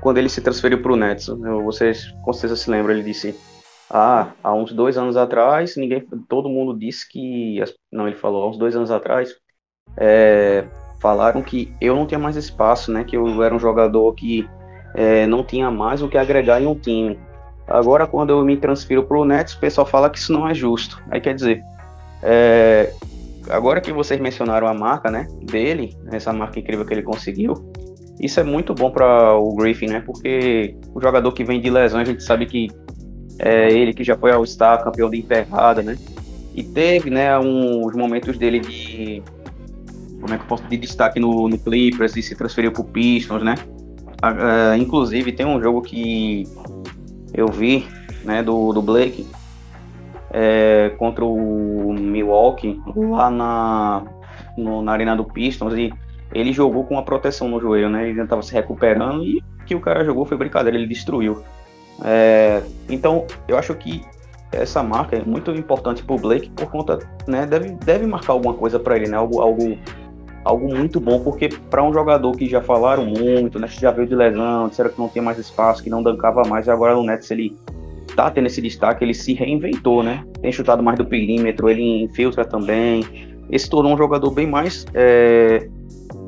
[0.00, 1.26] quando ele se transferiu para o Nets,
[1.64, 3.34] vocês com certeza se lembram, ele disse
[3.90, 8.50] ah, há uns dois anos atrás, ninguém, todo mundo disse que, não, ele falou, há
[8.50, 9.34] uns dois anos atrás,
[9.96, 10.64] é,
[11.00, 13.04] falaram que eu não tinha mais espaço, né?
[13.04, 14.48] Que eu era um jogador que
[14.94, 17.18] é, não tinha mais o que agregar em um time.
[17.66, 20.54] Agora, quando eu me transfiro para o Nets, o pessoal fala que isso não é
[20.54, 21.02] justo.
[21.10, 21.62] Aí quer dizer,
[22.22, 22.92] é,
[23.48, 27.54] agora que vocês mencionaram a marca, né, dele, essa marca incrível que ele conseguiu,
[28.20, 30.00] isso é muito bom para o Griffin, né?
[30.00, 32.68] Porque o jogador que vem de lesão, a gente sabe que
[33.38, 35.96] é ele que já foi ao Star, campeão de enterrada, né?
[36.54, 39.22] E teve, né, uns momentos dele de
[40.20, 43.42] como é que eu posso de destaque no, no Clippers e se transferiu pro Pistons,
[43.42, 43.54] né?
[44.22, 46.44] Uh, inclusive tem um jogo que
[47.34, 47.86] eu vi,
[48.24, 49.26] né, do, do Blake
[50.30, 54.02] é, contra o Milwaukee lá na,
[54.58, 55.92] no, na arena do Pistons e
[56.32, 58.08] ele jogou com uma proteção no joelho, né?
[58.08, 61.44] Ele estava se recuperando e que o cara jogou foi brincadeira, ele destruiu.
[62.02, 64.02] É, então eu acho que
[64.50, 67.44] essa marca é muito importante para o Blake por conta, né?
[67.46, 69.16] Deve, deve marcar alguma coisa para ele, né?
[69.16, 69.78] Algo, algo
[70.44, 74.14] algo muito bom, porque para um jogador que já falaram muito, né, já veio de
[74.14, 77.30] lesão, disseram que não tinha mais espaço, que não dancava mais, e agora no Nets
[77.30, 77.56] ele
[78.14, 80.24] tá tendo esse destaque, ele se reinventou, né?
[80.40, 83.04] Tem chutado mais do perímetro, ele infiltra também.
[83.50, 85.68] Esse tornou um jogador bem mais, é,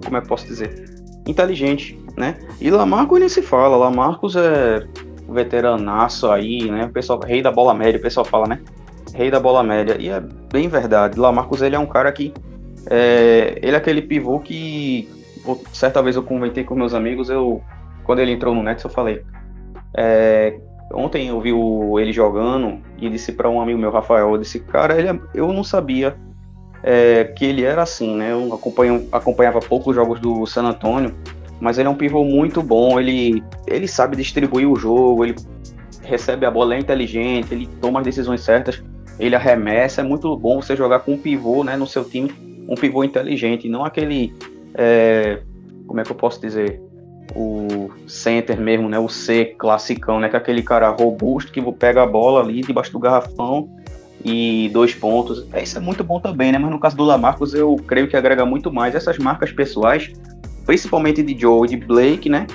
[0.04, 0.84] como é que posso dizer,
[1.26, 2.38] inteligente, né?
[2.60, 4.86] E Lamarcus nem se fala, Lamarcus é
[5.28, 6.84] veteranaço aí, né?
[6.86, 8.60] O pessoal, rei da bola média, o pessoal fala, né?
[9.14, 9.96] Rei da bola média.
[9.98, 11.18] E é bem verdade.
[11.18, 12.32] Lamarcus ele é um cara que
[12.90, 15.08] é, ele é aquele pivô que
[15.72, 17.62] certa vez eu comentei com meus amigos, eu
[18.04, 19.22] quando ele entrou no Nets eu falei,
[19.96, 20.58] é,
[20.92, 24.60] ontem eu vi o, ele jogando e disse para um amigo meu, Rafael, eu disse,
[24.60, 26.16] cara, ele, é, eu não sabia
[26.82, 28.32] é, que ele era assim, né?
[28.32, 28.54] Eu
[29.10, 31.12] acompanhava poucos jogos do San Antonio,
[31.60, 35.34] mas ele é um pivô muito bom, ele, ele sabe distribuir o jogo, ele
[36.02, 38.82] recebe a bola, é inteligente, ele toma as decisões certas,
[39.18, 42.74] ele arremessa, é muito bom você jogar com um pivô né, no seu time um
[42.74, 44.34] pivô inteligente, não aquele.
[44.74, 45.40] É,
[45.86, 46.80] como é que eu posso dizer?
[47.34, 48.98] O center mesmo, né?
[48.98, 50.28] O C classicão, né?
[50.28, 53.68] Que é aquele cara robusto que pega a bola ali debaixo do garrafão
[54.24, 55.46] e dois pontos.
[55.52, 56.58] É, isso é muito bom também, né?
[56.58, 58.94] Mas no caso do Lamarcus, eu creio que agrega muito mais.
[58.94, 60.12] Essas marcas pessoais,
[60.66, 62.46] principalmente de Joe e de Blake, né?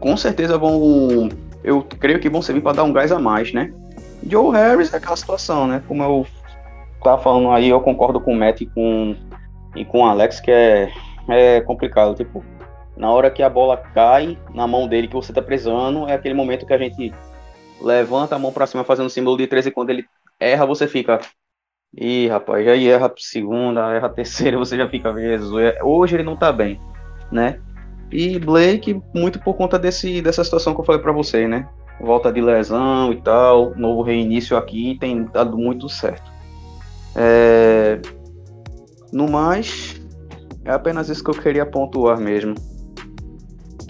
[0.00, 1.28] Com certeza vão.
[1.62, 3.72] Eu creio que vão servir para dar um gás a mais, né?
[4.28, 5.82] Joe Harris é aquela situação, né?
[5.86, 6.26] Como eu
[7.02, 9.16] tava falando aí, eu concordo com o Matt e com,
[9.76, 10.92] e com o Alex, que é,
[11.28, 12.14] é complicado.
[12.14, 12.44] Tipo,
[12.96, 16.34] na hora que a bola cai na mão dele, que você tá precisando, é aquele
[16.34, 17.12] momento que a gente
[17.80, 20.04] levanta a mão para cima fazendo símbolo de 13 e quando ele
[20.38, 21.20] erra, você fica.
[21.94, 26.50] Ih, rapaz, já erra segunda, erra terceira, você já fica, Jesus, hoje ele não tá
[26.50, 26.80] bem,
[27.32, 27.58] né?
[28.10, 31.66] E Blake, muito por conta desse, dessa situação que eu falei para você, né?
[32.00, 36.30] Volta de lesão e tal, novo reinício aqui, tem dado muito certo.
[37.16, 38.00] É...
[39.12, 40.00] No mais,
[40.64, 42.54] é apenas isso que eu queria pontuar mesmo.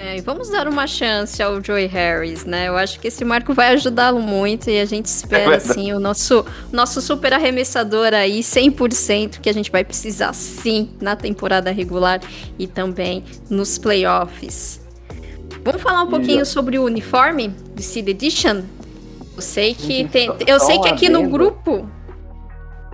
[0.05, 2.67] É, e vamos dar uma chance ao Joey Harris, né?
[2.67, 6.01] Eu acho que esse marco vai ajudá-lo muito e a gente espera, é assim, o
[6.01, 12.21] nosso, nosso super arremessador aí, 100%, que a gente vai precisar, sim, na temporada regular
[12.59, 14.81] e também nos playoffs.
[15.65, 18.63] Vamos falar um pouquinho sobre o uniforme do Seed Edition?
[19.37, 21.89] Eu sei que tem, eu sei que aqui no grupo...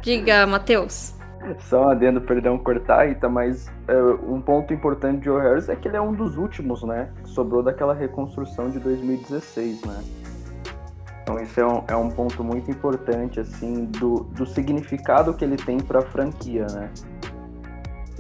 [0.02, 1.14] Diga, Matheus.
[1.60, 5.76] Só um adendo, perdão cortar, Ita, mas é, um ponto importante de Joe Harris é
[5.76, 7.10] que ele é um dos últimos, né?
[7.22, 10.02] Que sobrou daquela reconstrução de 2016, né?
[11.22, 15.56] Então isso é um, é um ponto muito importante, assim, do, do significado que ele
[15.56, 16.90] tem para a franquia, né?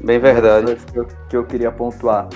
[0.04, 0.76] Bem verdade.
[0.76, 2.28] Que eu, que eu queria pontuar.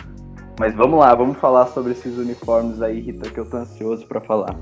[0.59, 4.21] Mas vamos lá, vamos falar sobre esses uniformes aí, Rita, que eu tô ansioso para
[4.21, 4.57] falar.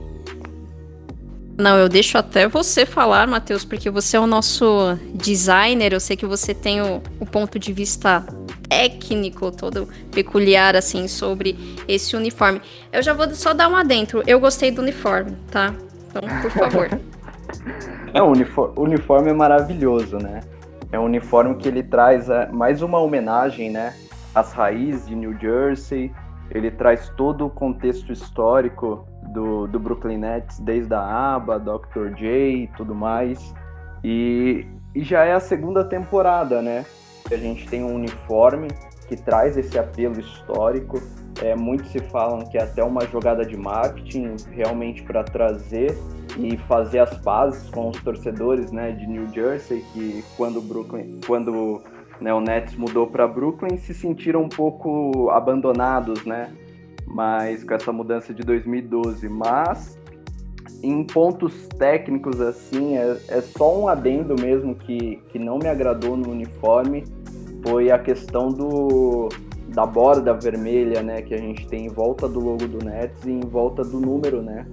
[1.58, 5.92] Não, eu deixo até você falar, Matheus, porque você é o nosso designer.
[5.92, 8.24] Eu sei que você tem o, o ponto de vista
[8.68, 12.62] técnico todo peculiar, assim, sobre esse uniforme.
[12.92, 14.22] Eu já vou só dar um adentro.
[14.26, 15.74] Eu gostei do uniforme, tá?
[16.08, 16.88] Então, por favor.
[18.12, 20.40] Uniforme, o uniforme é maravilhoso, né?
[20.90, 23.94] É um uniforme que ele traz é, mais uma homenagem, né?
[24.34, 26.12] Às raízes de New Jersey.
[26.50, 32.14] Ele traz todo o contexto histórico do, do Brooklyn Nets, desde a ABA, Dr.
[32.16, 33.54] J e tudo mais.
[34.02, 36.84] E, e já é a segunda temporada, né?
[37.30, 38.68] A gente tem um uniforme
[39.08, 41.00] que traz esse apelo histórico.
[41.42, 45.96] É, muitos se falam que é até uma jogada de marketing realmente para trazer
[46.38, 51.82] e fazer as pazes com os torcedores né, de New Jersey, que quando, Brooklyn, quando
[52.20, 56.52] né, o Nets mudou para Brooklyn se sentiram um pouco abandonados, né?
[57.10, 59.28] Mas com essa mudança de 2012.
[59.28, 59.98] Mas
[60.82, 66.16] em pontos técnicos assim, é, é só um adendo mesmo que, que não me agradou
[66.16, 67.04] no uniforme,
[67.66, 69.28] foi a questão do
[69.68, 73.30] da borda vermelha, né, que a gente tem em volta do logo do Nets e
[73.30, 74.66] em volta do número, né?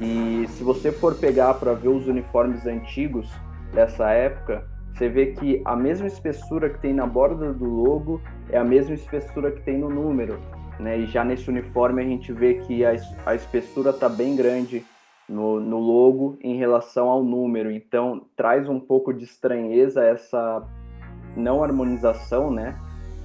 [0.00, 3.30] E se você for pegar para ver os uniformes antigos
[3.72, 8.58] dessa época, você vê que a mesma espessura que tem na borda do logo é
[8.58, 10.38] a mesma espessura que tem no número.
[10.78, 10.98] Né?
[10.98, 14.84] E já nesse uniforme a gente vê que a, a espessura está bem grande
[15.28, 17.70] no, no logo em relação ao número.
[17.70, 20.62] Então traz um pouco de estranheza essa
[21.36, 22.76] não harmonização, né?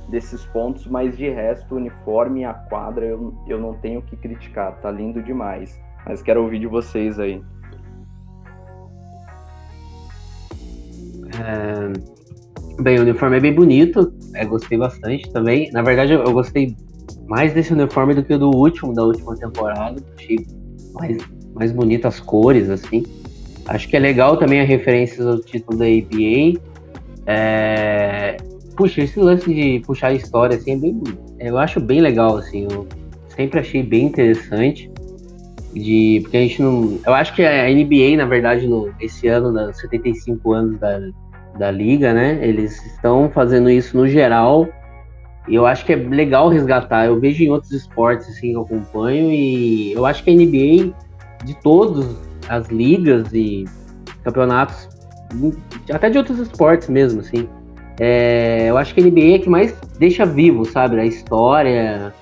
[0.10, 4.04] Desses pontos, mas de resto, o uniforme e a quadra eu, eu não tenho o
[4.04, 5.80] que criticar, tá lindo demais.
[6.06, 7.42] Mas quero ouvir de vocês aí.
[11.40, 12.22] É...
[12.82, 15.70] Bem, o uniforme é bem bonito, é, gostei bastante também.
[15.72, 16.76] Na verdade, eu, eu gostei
[17.32, 20.04] mais desse uniforme do que do último, da última temporada.
[20.18, 20.46] Achei
[20.94, 21.18] mais,
[21.56, 23.06] mais bonito as cores, assim.
[23.68, 26.60] Acho que é legal também a referência ao título da ABA.
[27.26, 28.36] É...
[28.76, 31.02] Puxa, esse lance de puxar a história, assim, é bem,
[31.40, 32.68] eu acho bem legal, assim.
[32.70, 32.86] Eu
[33.30, 34.92] sempre achei bem interessante.
[35.74, 37.00] De, porque a gente não.
[37.06, 41.00] Eu acho que a NBA, na verdade, no, esse ano, nos 75 anos da,
[41.58, 42.46] da liga, né?
[42.46, 44.68] Eles estão fazendo isso no geral
[45.48, 47.06] eu acho que é legal resgatar.
[47.06, 50.94] Eu vejo em outros esportes assim que eu acompanho e eu acho que a NBA
[51.46, 52.16] de todas
[52.48, 53.66] as ligas e
[54.24, 54.88] campeonatos,
[55.92, 57.48] até de outros esportes mesmo, assim,
[58.00, 62.14] é, eu acho que a NBA é que mais deixa vivo, sabe, a história,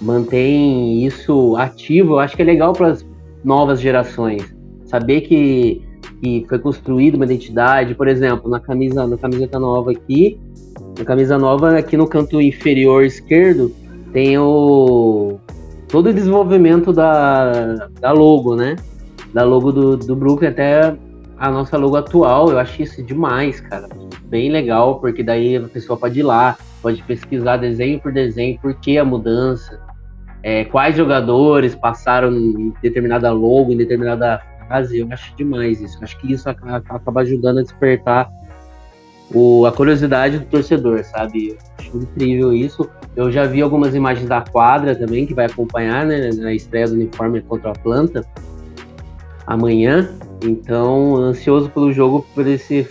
[0.00, 2.14] mantém isso ativo.
[2.14, 3.06] Eu acho que é legal para as
[3.44, 4.54] novas gerações
[4.86, 5.82] saber que,
[6.22, 10.40] que foi construída uma identidade, por exemplo, na camisa, na camiseta nova aqui,
[10.98, 13.74] na camisa nova, aqui no canto inferior esquerdo,
[14.12, 15.38] tem o
[15.88, 18.76] todo o desenvolvimento da, da logo, né?
[19.32, 20.94] Da logo do, do Brooklyn até
[21.38, 22.50] a nossa logo atual.
[22.50, 23.88] Eu acho isso demais, cara.
[24.24, 28.74] Bem legal, porque daí a pessoa pode ir lá, pode pesquisar desenho por desenho, por
[28.74, 29.80] que a mudança,
[30.42, 35.98] é, quais jogadores passaram em determinada logo, em determinada base, eu acho demais isso.
[36.02, 38.28] Acho que isso acaba ajudando a despertar
[39.32, 41.56] o, a curiosidade do torcedor, sabe?
[41.78, 42.88] Acho incrível isso.
[43.14, 46.94] Eu já vi algumas imagens da quadra também, que vai acompanhar né, na estreia do
[46.94, 48.24] uniforme contra a Atlanta
[49.46, 50.08] amanhã.
[50.42, 52.88] Então, ansioso pelo jogo por esse,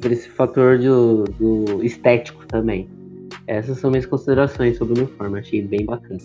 [0.00, 2.88] por esse fator do, do estético também.
[3.46, 6.20] Essas são minhas considerações sobre o uniforme, achei bem bacana.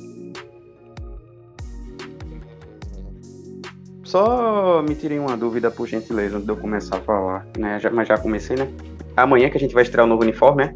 [4.03, 7.79] Só me tirei uma dúvida, por gentileza, antes de eu começar a falar, né?
[7.79, 8.69] Já, mas já comecei, né?
[9.16, 10.76] Amanhã que a gente vai estrear o novo uniforme, né?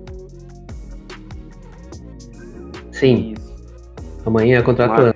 [2.92, 3.36] Sim.
[4.26, 5.16] Amanhã é contra a Mar...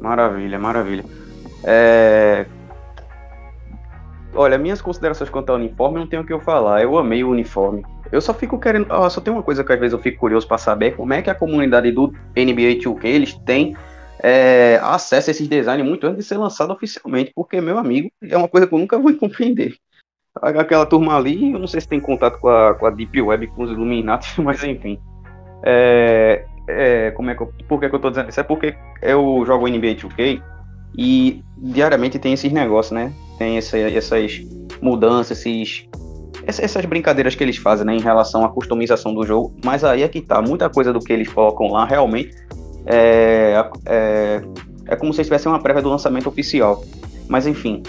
[0.00, 1.04] Maravilha, maravilha.
[1.64, 2.46] É...
[4.34, 6.82] Olha, minhas considerações quanto ao uniforme não tenho o que eu falar.
[6.82, 7.82] Eu amei o uniforme.
[8.12, 8.86] Eu só fico querendo.
[8.90, 11.22] Oh, só tem uma coisa que às vezes eu fico curioso para saber: como é
[11.22, 13.74] que a comunidade do NBA 2K eles têm
[14.22, 18.36] é, acesso a esses designs muito antes de ser lançado oficialmente, porque, meu amigo, é
[18.36, 19.76] uma coisa que eu nunca vou compreender.
[20.42, 23.46] Aquela turma ali, eu não sei se tem contato com a, com a Deep Web,
[23.48, 24.98] com os Illuminati, mas enfim.
[25.64, 28.40] É, é, como é que eu, por que, que eu tô dizendo isso?
[28.40, 30.42] É porque eu jogo NBA 2K
[30.96, 33.12] e diariamente tem esses negócios, né?
[33.38, 34.40] Tem essa, essas
[34.80, 35.88] mudanças, esses,
[36.46, 40.08] essas brincadeiras que eles fazem né, em relação à customização do jogo, mas aí é
[40.08, 42.34] que tá, muita coisa do que eles colocam lá realmente
[42.86, 44.42] é, é,
[44.86, 46.82] é como se tivesse uma prévia do lançamento oficial.
[47.28, 47.82] Mas enfim,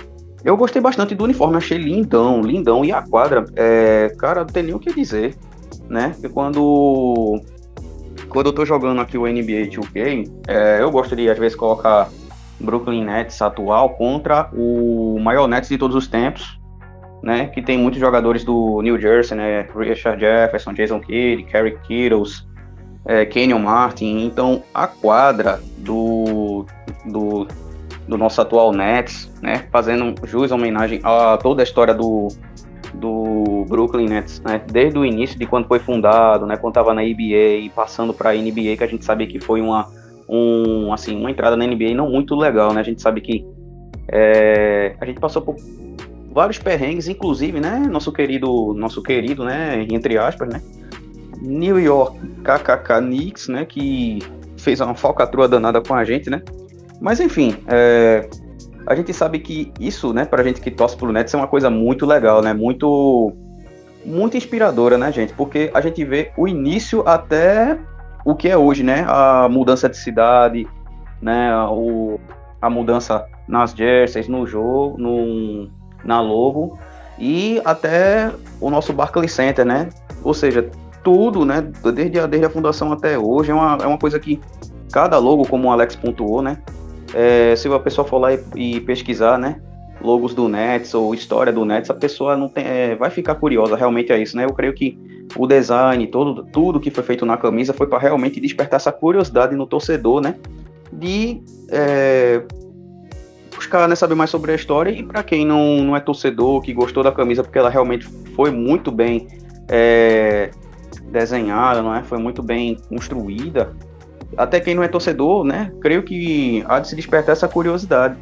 [0.47, 2.85] eu gostei bastante do uniforme, achei lindão, lindão.
[2.85, 5.35] E a quadra, é, cara, não tem nem o que dizer,
[5.89, 6.11] né?
[6.13, 7.41] Porque quando,
[8.29, 12.09] quando eu tô jogando aqui o NBA 2K, é, eu gosto de às vezes colocar
[12.61, 16.57] Brooklyn Nets atual contra o maior Nets de todos os tempos,
[17.21, 17.47] né?
[17.47, 19.67] Que tem muitos jogadores do New Jersey, né?
[19.75, 22.47] Richard Jefferson, Jason Kidd, Kerry Kittles,
[23.05, 24.25] é, Kenyon Martin.
[24.25, 26.65] Então, a quadra do,
[27.03, 27.45] do,
[28.07, 32.29] do nosso atual Nets, né, fazendo jus homenagem a toda a história do,
[32.93, 37.01] do Brooklyn Nets, né, desde o início de quando foi fundado, né, quando estava na
[37.01, 39.87] NBA e passando para a NBA, que a gente sabe que foi uma,
[40.27, 43.45] um, assim, uma entrada na NBA não muito legal, né, a gente sabe que
[44.09, 45.55] é, a gente passou por
[46.31, 50.61] vários perrengues, inclusive, né, nosso querido, nosso querido, né, entre aspas, né,
[51.41, 54.19] New York KKK Knicks, né, que
[54.57, 56.41] fez uma falcatrua danada com a gente, né?
[56.99, 58.27] Mas enfim, é,
[58.85, 61.69] a gente sabe que isso, né, pra gente que torce pro Nets é uma coisa
[61.69, 62.53] muito legal, né?
[62.53, 63.33] Muito
[64.05, 65.33] muito inspiradora, né, gente?
[65.33, 67.77] Porque a gente vê o início até
[68.23, 69.05] o que é hoje, né?
[69.07, 70.67] A mudança de cidade,
[71.21, 72.19] né, o,
[72.61, 75.69] a mudança nas jerseys, no jogo, no,
[76.03, 76.77] na logo
[77.19, 78.31] e até
[78.61, 79.89] o nosso Barclays Center, né?
[80.23, 80.69] Ou seja,
[81.03, 81.61] tudo, né?
[81.93, 84.39] Desde a, desde a fundação até hoje, é uma, é uma coisa que
[84.91, 86.57] cada logo, como o Alex pontuou, né?
[87.13, 89.61] É, se a pessoa for lá e, e, pesquisar, né?
[90.01, 93.75] Logos do Nets ou história do Nets, a pessoa não tem, é, vai ficar curiosa,
[93.75, 94.45] realmente é isso, né?
[94.45, 94.97] Eu creio que
[95.35, 99.55] o design, todo, tudo que foi feito na camisa foi para realmente despertar essa curiosidade
[99.55, 100.35] no torcedor, né?
[100.91, 102.41] De é,
[103.55, 106.73] buscar né, saber mais sobre a história e para quem não, não é torcedor, que
[106.73, 109.27] gostou da camisa, porque ela realmente foi muito bem
[109.67, 110.51] é,
[111.11, 112.03] desenhada, não é?
[112.03, 113.75] Foi muito bem construída.
[114.35, 115.71] Até quem não é torcedor, né?
[115.81, 118.17] Creio que há de se despertar essa curiosidade.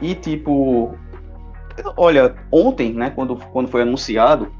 [0.00, 0.96] E tipo,
[1.96, 4.50] olha, ontem, né, quando, quando foi anunciado,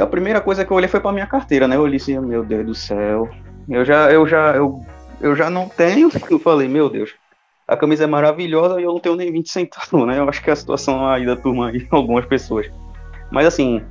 [0.00, 1.76] a primeira coisa que eu olhei foi para minha carteira, né?
[1.76, 3.28] Eu olhei assim, meu Deus do céu.
[3.68, 4.84] Eu já eu já eu,
[5.20, 7.14] eu já não tenho, eu falei, meu Deus.
[7.66, 10.18] A camisa é maravilhosa e eu não tenho nem 20 centavos, né?
[10.18, 12.70] Eu acho que é a situação aí da turma aí, algumas pessoas.
[13.30, 13.82] Mas assim,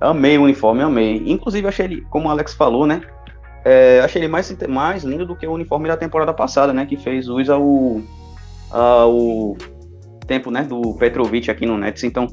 [0.00, 1.22] Amei o uniforme, amei.
[1.26, 3.02] Inclusive, achei ele, como o Alex falou, né?
[3.64, 6.86] É, achei ele mais, mais lindo do que o uniforme da temporada passada, né?
[6.86, 8.00] Que fez uso ao,
[8.70, 9.56] ao
[10.26, 10.62] tempo, né?
[10.62, 12.04] Do Petrovic aqui no Nets.
[12.04, 12.26] Então,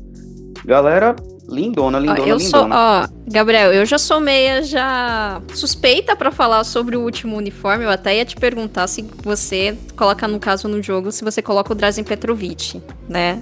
[0.66, 1.16] galera,
[1.50, 2.50] lindona, lindona, ó, eu lindona.
[2.50, 7.84] Sou, ó, Gabriel, eu já sou meia já suspeita para falar sobre o último uniforme.
[7.86, 11.72] Eu até ia te perguntar se você coloca, no caso, no jogo, se você coloca
[11.72, 13.42] o Drazen Petrovic, né?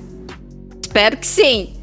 [0.82, 1.74] Espero que sim.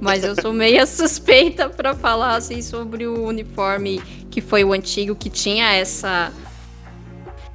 [0.00, 5.14] Mas eu sou meio suspeita para falar assim sobre o uniforme que foi o antigo,
[5.14, 6.32] que tinha essa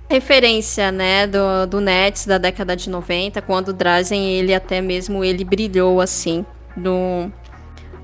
[0.10, 5.24] referência, né, do, do Nets da década de 90, quando o Drazen, ele até mesmo,
[5.24, 7.32] ele brilhou assim, no,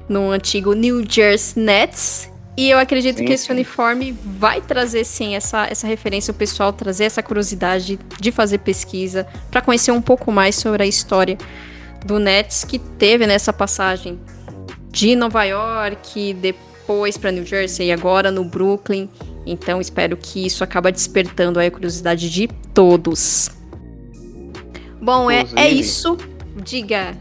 [0.07, 3.51] no antigo New Jersey Nets, e eu acredito sim, que esse sim.
[3.51, 9.27] uniforme vai trazer sim essa, essa referência, o pessoal trazer essa curiosidade de fazer pesquisa,
[9.51, 11.37] para conhecer um pouco mais sobre a história
[12.05, 14.19] do Nets que teve nessa passagem
[14.89, 19.09] de Nova York, depois para New Jersey e agora no Brooklyn.
[19.45, 23.49] Então espero que isso acabe despertando a curiosidade de todos.
[25.01, 26.17] Bom, é, é isso.
[26.63, 27.15] Diga.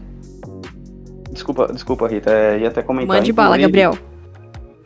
[1.31, 2.31] Desculpa, desculpa, Rita.
[2.31, 3.17] É, ia até comentar.
[3.17, 3.97] Mande bala, Gabriel.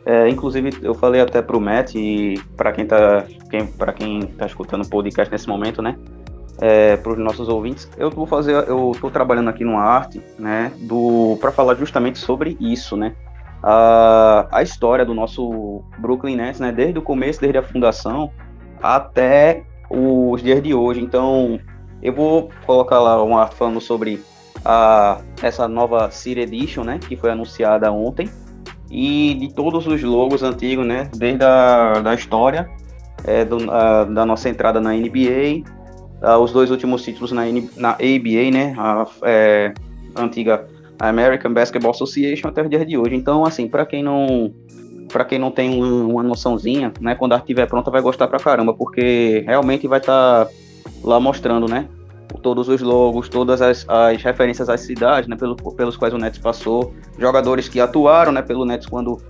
[0.04, 4.46] É, inclusive, eu falei até pro Matt e para quem tá, quem, para quem tá
[4.46, 5.96] escutando o podcast nesse momento, né?
[6.64, 10.70] É, para os nossos ouvintes, eu vou fazer, eu tô trabalhando aqui numa arte, né?
[10.82, 13.16] Do para falar justamente sobre isso, né?
[13.60, 16.70] A, a história do nosso Brooklyn Nets, né?
[16.70, 18.30] Desde o começo, desde a fundação
[18.80, 21.00] até os dias de hoje.
[21.00, 21.58] Então,
[22.00, 24.22] eu vou colocar lá uma arte falando sobre
[24.64, 27.00] a, essa nova City Edition, né?
[27.00, 28.30] Que foi anunciada ontem
[28.88, 31.10] e de todos os logos antigos, né?
[31.16, 32.70] Desde a da história
[33.24, 35.64] é, do, a, da nossa entrada na NBA,
[36.22, 37.42] a, os dois últimos títulos na,
[37.76, 38.74] na ABA, né?
[38.78, 39.74] A é,
[40.16, 40.66] antiga
[40.98, 43.14] American Basketball Association até o dia de hoje.
[43.14, 44.52] Então, assim, para quem não
[45.12, 48.26] para quem não tem um, uma noçãozinha, né, quando a arte estiver pronta vai gostar
[48.28, 50.50] pra caramba, porque realmente vai estar tá
[51.04, 51.86] lá mostrando, né,
[52.42, 56.38] todos os logos, todas as, as referências às cidades, né, pelo, pelos quais o Nets
[56.38, 59.20] passou, jogadores que atuaram, né, pelo Nets quando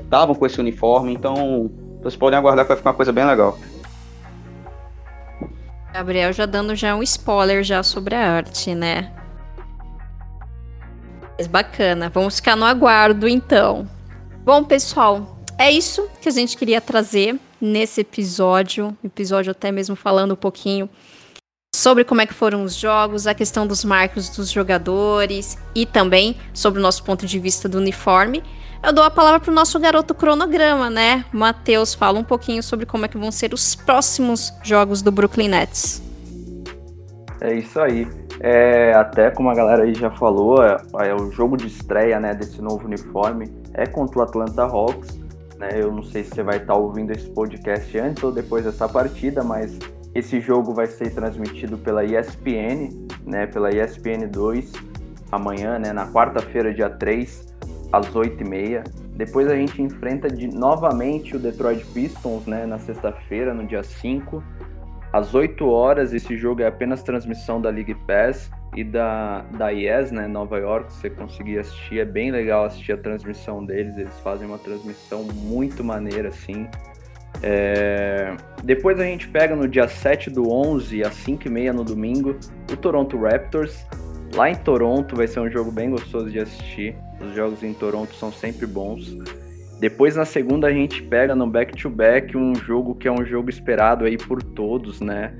[0.00, 1.68] estavam é, com esse uniforme, então
[2.00, 3.58] vocês podem aguardar que vai ficar uma coisa bem legal.
[5.94, 9.12] Gabriel já dando já um spoiler já sobre a arte, né?
[11.38, 13.88] Mas bacana, vamos ficar no aguardo então.
[14.44, 20.32] Bom, pessoal, é isso que a gente queria trazer nesse episódio, episódio até mesmo falando
[20.32, 20.90] um pouquinho
[21.72, 26.36] sobre como é que foram os jogos, a questão dos marcos dos jogadores e também
[26.52, 28.42] sobre o nosso ponto de vista do uniforme.
[28.84, 31.24] Eu dou a palavra para o nosso garoto cronograma, né?
[31.32, 35.48] Matheus, fala um pouquinho sobre como é que vão ser os próximos jogos do Brooklyn
[35.48, 36.02] Nets.
[37.40, 38.06] É isso aí.
[38.40, 42.34] É, até como a galera aí já falou, é, é, o jogo de estreia né,
[42.34, 45.18] desse novo uniforme é contra o Atlanta Hawks.
[45.58, 45.70] Né?
[45.76, 49.42] Eu não sei se você vai estar ouvindo esse podcast antes ou depois dessa partida,
[49.42, 49.78] mas
[50.14, 52.90] esse jogo vai ser transmitido pela ESPN,
[53.24, 54.72] né, pela ESPN 2,
[55.32, 57.53] amanhã, né, na quarta-feira, dia 3,
[57.92, 58.84] às 8h30.
[59.16, 64.42] Depois a gente enfrenta de, novamente o Detroit Pistons, né, na sexta-feira, no dia 5,
[65.12, 66.12] às 8 horas.
[66.12, 70.92] Esse jogo é apenas transmissão da League Pass e da, da IES, né, Nova York.
[70.92, 73.96] Você conseguir assistir, é bem legal assistir a transmissão deles.
[73.96, 76.66] Eles fazem uma transmissão muito maneira, assim.
[77.42, 78.34] É...
[78.62, 82.36] Depois a gente pega no dia 7 do 11, às 5h30 no domingo,
[82.72, 83.86] o Toronto Raptors.
[84.34, 86.96] Lá em Toronto vai ser um jogo bem gostoso de assistir.
[87.20, 89.16] Os jogos em Toronto são sempre bons.
[89.80, 93.50] Depois na segunda a gente pega no back-to-back -back um jogo que é um jogo
[93.50, 95.34] esperado aí por todos, né?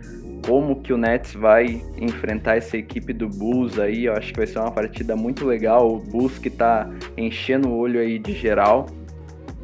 [0.47, 4.47] Como que o Nets vai enfrentar essa equipe do Bulls aí, eu acho que vai
[4.47, 5.91] ser uma partida muito legal.
[5.91, 8.87] O Bulls que tá enchendo o olho aí de geral.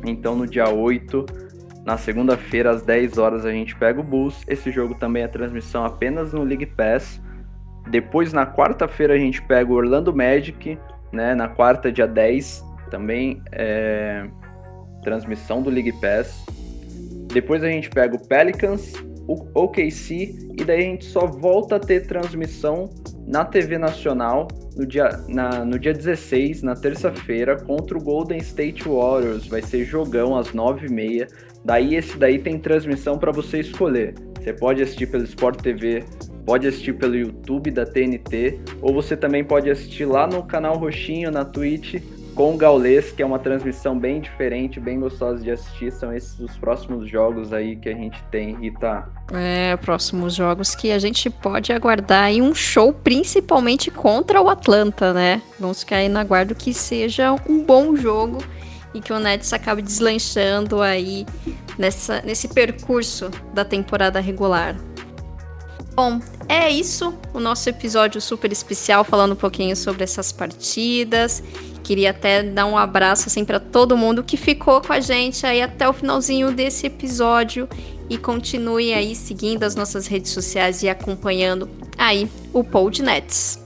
[0.07, 1.27] Então no dia 8
[1.85, 4.45] na segunda-feira, às 10 horas, a gente pega o Bulls.
[4.47, 7.21] Esse jogo também é transmissão apenas no League Pass.
[7.91, 10.78] Depois, na quarta-feira, a gente pega o Orlando Magic,
[11.12, 11.34] né?
[11.34, 14.26] Na quarta, dia 10, também é
[15.03, 16.45] transmissão do League Pass.
[17.32, 18.93] Depois a gente pega o Pelicans,
[19.26, 22.91] o OKC, e daí a gente só volta a ter transmissão
[23.26, 28.88] na TV Nacional no dia, na, no dia 16, na terça-feira, contra o Golden State
[28.88, 29.47] Warriors.
[29.47, 31.28] Vai ser jogão às 9h30.
[31.64, 34.14] Daí esse daí tem transmissão para você escolher.
[34.38, 36.05] Você pode assistir pelo Sport TV,
[36.51, 41.30] pode assistir pelo YouTube da TNT, ou você também pode assistir lá no canal Roxinho
[41.30, 42.03] na Twitch
[42.34, 45.92] com o Gaulês, que é uma transmissão bem diferente, bem gostosa de assistir.
[45.92, 49.09] São esses os próximos jogos aí que a gente tem, Rita.
[49.32, 55.12] É, próximos jogos que a gente pode aguardar aí um show, principalmente contra o Atlanta,
[55.12, 55.40] né?
[55.57, 58.42] Vamos ficar aí na guarda que seja um bom jogo
[58.92, 61.24] e que o Nets acabe deslanchando aí
[61.78, 64.74] nessa, nesse percurso da temporada regular.
[65.95, 71.43] Bom, é isso, o nosso episódio super especial falando um pouquinho sobre essas partidas.
[71.82, 75.61] Queria até dar um abraço assim para todo mundo que ficou com a gente aí
[75.61, 77.68] até o finalzinho desse episódio
[78.09, 81.68] e continue aí seguindo as nossas redes sociais e acompanhando
[81.99, 83.59] aí o Podnets.